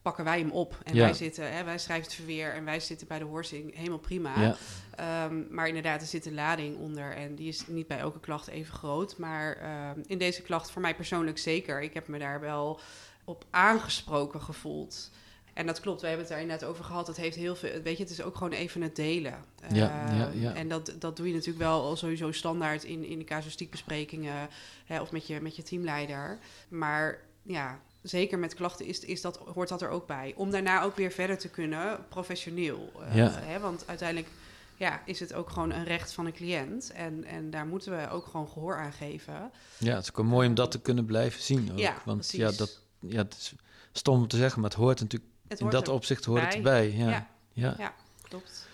pakken 0.02 0.24
wij 0.24 0.38
hem 0.38 0.50
op. 0.50 0.78
En 0.84 0.96
wij 0.96 1.14
zitten, 1.14 1.52
hè, 1.52 1.64
wij 1.64 1.78
schrijven 1.78 2.04
het 2.04 2.14
verweer 2.14 2.54
en 2.54 2.64
wij 2.64 2.80
zitten 2.80 3.06
bij 3.06 3.18
de 3.18 3.24
horsing. 3.24 3.76
Helemaal 3.76 3.98
prima. 3.98 4.40
Ja. 4.40 5.24
Um, 5.24 5.46
maar 5.50 5.68
inderdaad, 5.68 6.00
er 6.00 6.06
zit 6.06 6.26
een 6.26 6.34
lading 6.34 6.76
onder. 6.76 7.16
En 7.16 7.34
die 7.34 7.48
is 7.48 7.66
niet 7.66 7.86
bij 7.86 7.98
elke 7.98 8.20
klacht 8.20 8.48
even 8.48 8.74
groot. 8.74 9.18
Maar 9.18 9.56
um, 9.96 10.02
in 10.06 10.18
deze 10.18 10.42
klacht 10.42 10.70
voor 10.70 10.82
mij 10.82 10.94
persoonlijk 10.94 11.38
zeker. 11.38 11.82
Ik 11.82 11.94
heb 11.94 12.08
me 12.08 12.18
daar 12.18 12.40
wel 12.40 12.80
op 13.24 13.44
aangesproken 13.50 14.40
gevoeld. 14.40 15.10
En 15.52 15.66
dat 15.66 15.80
klopt, 15.80 16.00
we 16.00 16.06
hebben 16.06 16.24
het 16.26 16.34
daar 16.34 16.42
inderdaad 16.42 16.68
over 16.68 16.84
gehad. 16.84 17.06
Het 17.06 17.16
heeft 17.16 17.36
heel 17.36 17.56
veel, 17.56 17.82
weet 17.82 17.96
je, 17.96 18.02
het 18.02 18.12
is 18.12 18.22
ook 18.22 18.36
gewoon 18.36 18.52
even 18.52 18.82
het 18.82 18.96
delen. 18.96 19.44
Ja, 19.72 20.10
uh, 20.10 20.18
ja, 20.18 20.30
ja. 20.34 20.54
En 20.54 20.68
dat, 20.68 20.94
dat 20.98 21.16
doe 21.16 21.26
je 21.26 21.32
natuurlijk 21.32 21.64
wel 21.64 21.96
sowieso 21.96 22.32
standaard 22.32 22.84
in, 22.84 23.04
in 23.04 23.18
de 23.18 23.24
casuïstiekbesprekingen 23.24 24.48
hè, 24.84 25.00
of 25.00 25.12
met 25.12 25.26
je, 25.26 25.40
met 25.40 25.56
je 25.56 25.62
teamleider. 25.62 26.38
Maar 26.68 27.18
ja, 27.42 27.80
zeker 28.02 28.38
met 28.38 28.54
klachten 28.54 28.86
is, 28.86 29.00
is 29.00 29.20
dat, 29.20 29.36
hoort 29.54 29.68
dat 29.68 29.82
er 29.82 29.88
ook 29.88 30.06
bij. 30.06 30.32
Om 30.36 30.50
daarna 30.50 30.82
ook 30.82 30.96
weer 30.96 31.10
verder 31.10 31.38
te 31.38 31.48
kunnen, 31.48 31.98
professioneel. 32.08 32.92
Uh, 33.00 33.16
ja. 33.16 33.30
hè, 33.30 33.58
want 33.58 33.84
uiteindelijk 33.86 34.28
ja, 34.76 35.02
is 35.04 35.20
het 35.20 35.32
ook 35.34 35.50
gewoon 35.50 35.72
een 35.72 35.84
recht 35.84 36.12
van 36.12 36.26
een 36.26 36.32
cliënt. 36.32 36.92
En, 36.92 37.24
en 37.24 37.50
daar 37.50 37.66
moeten 37.66 37.98
we 37.98 38.10
ook 38.10 38.26
gewoon 38.26 38.48
gehoor 38.48 38.78
aan 38.78 38.92
geven. 38.92 39.50
Ja, 39.78 39.94
het 39.94 40.02
is 40.02 40.14
ook 40.14 40.26
mooi 40.26 40.48
om 40.48 40.54
dat 40.54 40.70
te 40.70 40.80
kunnen 40.80 41.04
blijven 41.04 41.42
zien. 41.42 41.72
Ook. 41.72 41.78
Ja, 41.78 41.96
want 42.04 42.18
precies. 42.18 42.38
ja, 42.38 42.50
dat, 42.50 42.80
ja, 43.00 43.18
het 43.18 43.34
is 43.34 43.54
stom 43.92 44.20
om 44.20 44.28
te 44.28 44.36
zeggen, 44.36 44.60
maar 44.60 44.70
het 44.70 44.78
hoort 44.78 45.00
natuurlijk 45.00 45.30
in 45.56 45.68
dat 45.68 45.88
opzicht 45.88 46.24
hoort 46.24 46.42
het 46.42 46.54
erbij. 46.54 46.90
Ja. 46.90 47.08
Ja. 47.08 47.28
ja. 47.52 47.74
ja, 47.78 47.94
klopt. 48.22 48.68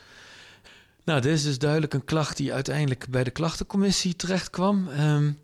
Nou, 1.04 1.20
dit 1.20 1.32
is 1.32 1.42
dus 1.42 1.58
duidelijk 1.58 1.94
een 1.94 2.04
klacht 2.04 2.36
die 2.36 2.52
uiteindelijk 2.52 3.06
bij 3.08 3.24
de 3.24 3.30
klachtencommissie 3.30 4.16
terecht 4.16 4.50
kwam. 4.50 4.88
Um, 4.88 5.38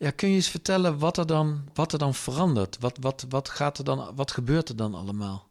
ja, 0.00 0.10
kun 0.10 0.28
je 0.28 0.34
eens 0.34 0.48
vertellen 0.48 0.98
wat 0.98 1.16
er 1.16 1.26
dan, 1.26 1.64
wat 1.74 1.92
er 1.92 1.98
dan 1.98 2.14
verandert? 2.14 2.78
Wat, 2.78 2.96
wat, 3.00 3.26
wat, 3.28 3.48
gaat 3.48 3.78
er 3.78 3.84
dan, 3.84 4.14
wat 4.14 4.30
gebeurt 4.30 4.68
er 4.68 4.76
dan 4.76 4.94
allemaal? 4.94 5.48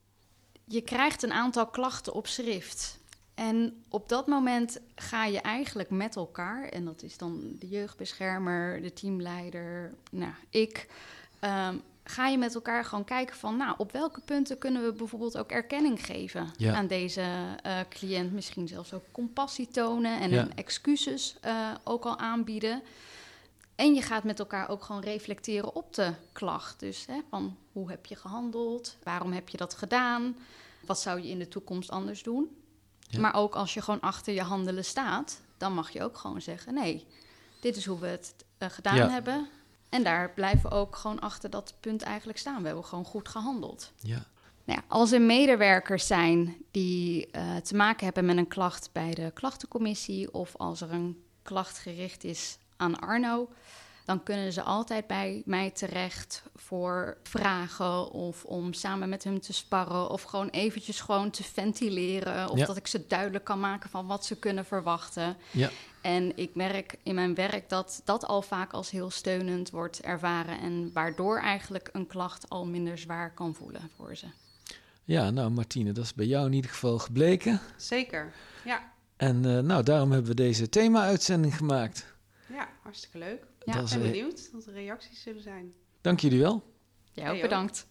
Je 0.64 0.82
krijgt 0.82 1.24
een 1.24 1.32
aantal 1.32 1.68
klachten 1.68 2.14
op 2.14 2.28
schrift. 2.28 3.00
En 3.34 3.84
op 3.90 4.10
dat 4.10 4.28
moment 4.28 4.80
ga 4.96 5.26
je 5.26 5.42
eigenlijk 5.42 5.90
met 5.90 6.16
elkaar, 6.16 6.64
en 6.64 6.86
dat 6.86 7.04
is 7.04 7.18
dan 7.18 7.56
de 7.60 7.68
jeugdbeschermer, 7.68 8.82
de 8.82 8.94
teamleider, 8.94 9.94
nou, 10.12 10.34
ik, 10.50 10.88
um, 11.42 11.82
ga 12.04 12.28
je 12.28 12.38
met 12.38 12.56
elkaar 12.56 12.86
gewoon 12.86 13.06
kijken 13.06 13.36
van, 13.36 13.58
nou, 13.58 13.76
op 13.78 13.92
welke 13.92 14.22
punten 14.22 14.58
kunnen 14.58 14.84
we 14.84 14.94
bijvoorbeeld 14.94 15.38
ook 15.38 15.52
erkenning 15.52 16.06
geven 16.06 16.52
aan 16.66 16.88
deze 16.88 17.22
uh, 17.66 17.80
cliënt. 17.90 18.32
Misschien 18.34 18.68
zelfs 18.68 18.94
ook 18.94 19.04
compassie 19.12 19.68
tonen 19.68 20.20
en 20.20 20.34
een 20.34 20.56
excuses 20.56 21.36
uh, 21.46 21.72
ook 21.84 22.06
al 22.06 22.18
aanbieden. 22.18 22.82
En 23.80 23.94
je 23.94 24.02
gaat 24.02 24.24
met 24.24 24.40
elkaar 24.40 24.70
ook 24.70 24.84
gewoon 24.84 25.02
reflecteren 25.02 25.76
op 25.76 25.94
de 25.94 26.14
klacht. 26.32 26.80
Dus 26.80 27.06
hè, 27.06 27.20
van 27.30 27.58
hoe 27.72 27.90
heb 27.90 28.06
je 28.06 28.16
gehandeld? 28.16 28.98
Waarom 29.04 29.32
heb 29.32 29.50
je 29.50 29.58
dat 29.58 29.74
gedaan? 29.74 30.38
Wat 30.86 31.00
zou 31.00 31.22
je 31.22 31.28
in 31.28 31.40
de 31.40 31.48
toekomst 31.48 31.90
anders 31.90 32.24
doen? 32.24 32.58
Maar 33.20 33.36
ook 33.36 33.56
als 33.56 33.74
je 33.74 33.82
gewoon 33.82 34.00
achter 34.00 34.34
je 34.34 34.42
handelen 34.42 34.86
staat, 34.86 35.42
dan 35.58 35.74
mag 35.74 35.90
je 35.90 36.04
ook 36.04 36.18
gewoon 36.18 36.42
zeggen: 36.42 36.74
nee, 36.74 37.06
dit 37.60 37.76
is 37.76 37.86
hoe 37.86 38.00
we 38.00 38.08
het 38.08 38.36
uh, 38.60 38.70
gedaan 38.70 39.10
hebben. 39.10 39.48
En 39.90 40.04
daar 40.04 40.34
blijven 40.34 40.70
we 40.70 40.76
ook 40.76 40.96
gewoon 40.96 41.20
achter 41.20 41.50
dat 41.50 41.74
punt 41.80 42.02
eigenlijk 42.02 42.40
staan. 42.40 42.62
We 42.62 42.66
hebben 42.68 42.86
gewoon 42.86 43.06
goed 43.06 43.30
gehandeld. 43.30 43.92
Ja. 44.00 44.26
Nou 44.64 44.80
ja, 44.80 44.84
als 44.88 45.12
er 45.12 45.22
medewerkers 45.22 46.08
zijn 46.08 46.58
die 46.72 47.30
uh, 47.32 47.56
te 47.56 47.76
maken 47.76 48.06
hebben 48.06 48.26
met 48.26 48.38
een 48.38 48.48
klacht 48.48 48.90
bij 48.92 49.14
de 49.14 49.32
klachtencommissie, 49.34 50.34
of 50.34 50.56
als 50.58 50.82
er 50.82 50.92
een 50.92 51.24
klacht 51.44 51.78
gericht 51.78 52.24
is 52.24 52.58
aan 52.80 53.00
Arno, 53.00 53.50
dan 54.06 54.24
kunnen 54.24 54.54
ze 54.54 54.62
altijd 54.62 55.08
bij 55.08 55.42
mij 55.46 55.72
terecht 55.72 56.44
voor 56.56 57.18
vragen 57.24 58.12
of 58.12 58.44
om 58.44 58.74
samen 58.74 59.10
met 59.10 59.24
hem 59.24 59.40
te 59.40 59.54
sparren 59.54 60.10
of 60.10 60.22
gewoon 60.22 60.50
eventjes 60.50 61.00
gewoon 61.00 61.30
te 61.30 61.44
ventileren 61.44 62.50
of 62.50 62.60
dat 62.60 62.78
ik 62.78 62.88
ze 62.88 63.08
duidelijk 63.08 63.44
kan 63.44 63.60
maken 63.60 63.90
van 63.90 64.08
wat 64.08 64.26
ze 64.26 64.40
kunnen 64.40 64.66
verwachten. 64.66 65.38
Ja. 65.52 65.70
En 66.02 66.38
ik 66.38 66.56
merk 66.56 66.96
in 67.04 67.16
mijn 67.16 67.36
werk 67.36 67.70
dat 67.70 68.02
dat 68.06 68.26
al 68.26 68.42
vaak 68.42 68.74
als 68.74 68.90
heel 68.92 69.10
steunend 69.10 69.70
wordt 69.70 70.02
ervaren 70.02 70.60
en 70.60 70.90
waardoor 70.94 71.40
eigenlijk 71.40 71.90
een 71.92 72.08
klacht 72.08 72.50
al 72.50 72.66
minder 72.66 72.98
zwaar 72.98 73.34
kan 73.34 73.56
voelen 73.56 73.90
voor 73.96 74.16
ze. 74.16 74.26
Ja, 75.04 75.30
nou 75.30 75.50
Martine, 75.50 75.92
dat 75.92 76.04
is 76.04 76.14
bij 76.14 76.26
jou 76.26 76.46
in 76.46 76.54
ieder 76.54 76.72
geval 76.72 77.00
gebleken. 77.00 77.60
Zeker, 77.78 78.34
ja. 78.66 78.92
En 79.18 79.44
uh, 79.44 79.60
nou, 79.60 79.84
daarom 79.84 80.12
hebben 80.12 80.30
we 80.30 80.36
deze 80.36 80.70
thema-uitzending 80.70 81.58
gemaakt. 81.58 82.06
Ja, 82.50 82.70
hartstikke 82.84 83.18
leuk. 83.18 83.46
Ja, 83.66 83.80
ik 83.80 83.90
ben 83.90 84.02
eh, 84.02 84.12
benieuwd 84.12 84.50
wat 84.52 84.64
de 84.64 84.72
reacties 84.72 85.22
zullen 85.22 85.42
zijn. 85.42 85.74
Dank 86.02 86.20
jullie 86.20 86.40
wel. 86.40 86.64
Ja, 87.14 87.32
ook 87.32 87.42
bedankt. 87.42 87.88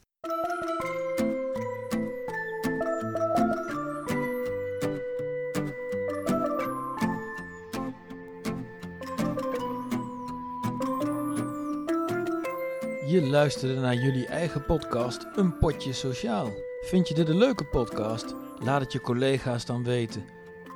Je 13.06 13.26
luisterde 13.26 13.80
naar 13.80 13.94
jullie 13.94 14.26
eigen 14.26 14.64
podcast 14.64 15.26
Een 15.34 15.58
Potje 15.58 15.92
Sociaal. 15.92 16.50
Vind 16.80 17.08
je 17.08 17.14
dit 17.14 17.28
een 17.28 17.38
leuke 17.38 17.64
podcast? 17.64 18.34
Laat 18.58 18.80
het 18.80 18.92
je 18.92 19.00
collega's 19.00 19.66
dan 19.66 19.84
weten. 19.84 20.24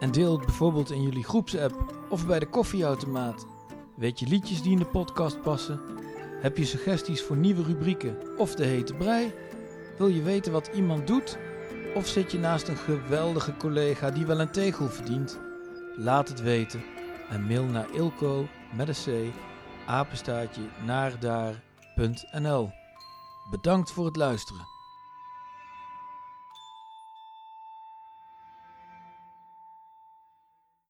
En 0.01 0.11
deel 0.11 0.33
het 0.33 0.47
bijvoorbeeld 0.47 0.91
in 0.91 1.03
jullie 1.03 1.25
groepsapp 1.25 2.05
of 2.09 2.27
bij 2.27 2.39
de 2.39 2.49
koffieautomaat. 2.49 3.47
Weet 4.03 4.19
je 4.19 4.27
liedjes 4.27 4.63
die 4.63 4.73
in 4.73 4.79
de 4.79 4.85
podcast 4.85 5.43
passen? 5.43 5.81
Heb 6.41 6.57
je 6.57 6.65
suggesties 6.65 7.23
voor 7.23 7.37
nieuwe 7.37 7.63
rubrieken 7.63 8.17
of 8.39 8.55
de 8.55 8.65
hete 8.65 8.95
brei? 8.95 9.33
Wil 9.99 10.09
je 10.09 10.23
weten 10.23 10.53
wat 10.53 10.71
iemand 10.75 11.07
doet? 11.07 11.39
Of 11.95 12.07
zit 12.07 12.33
je 12.33 12.39
naast 12.39 12.69
een 12.69 12.77
geweldige 12.77 13.57
collega 13.57 14.11
die 14.11 14.27
wel 14.27 14.41
een 14.41 14.51
tegel 14.51 14.89
verdient? 14.89 15.41
Laat 15.97 16.29
het 16.29 16.41
weten 16.41 16.85
en 17.31 17.47
mail 17.47 17.65
naar 17.65 17.91
ilko 17.95 18.49
met 18.73 18.89
een 18.89 19.31
c 19.31 19.35
apenstaartje 19.87 20.63
naar 20.85 21.21
daar.nl. 21.21 22.71
Bedankt 23.51 23.91
voor 23.93 24.05
het 24.05 24.17
luisteren. 24.17 24.67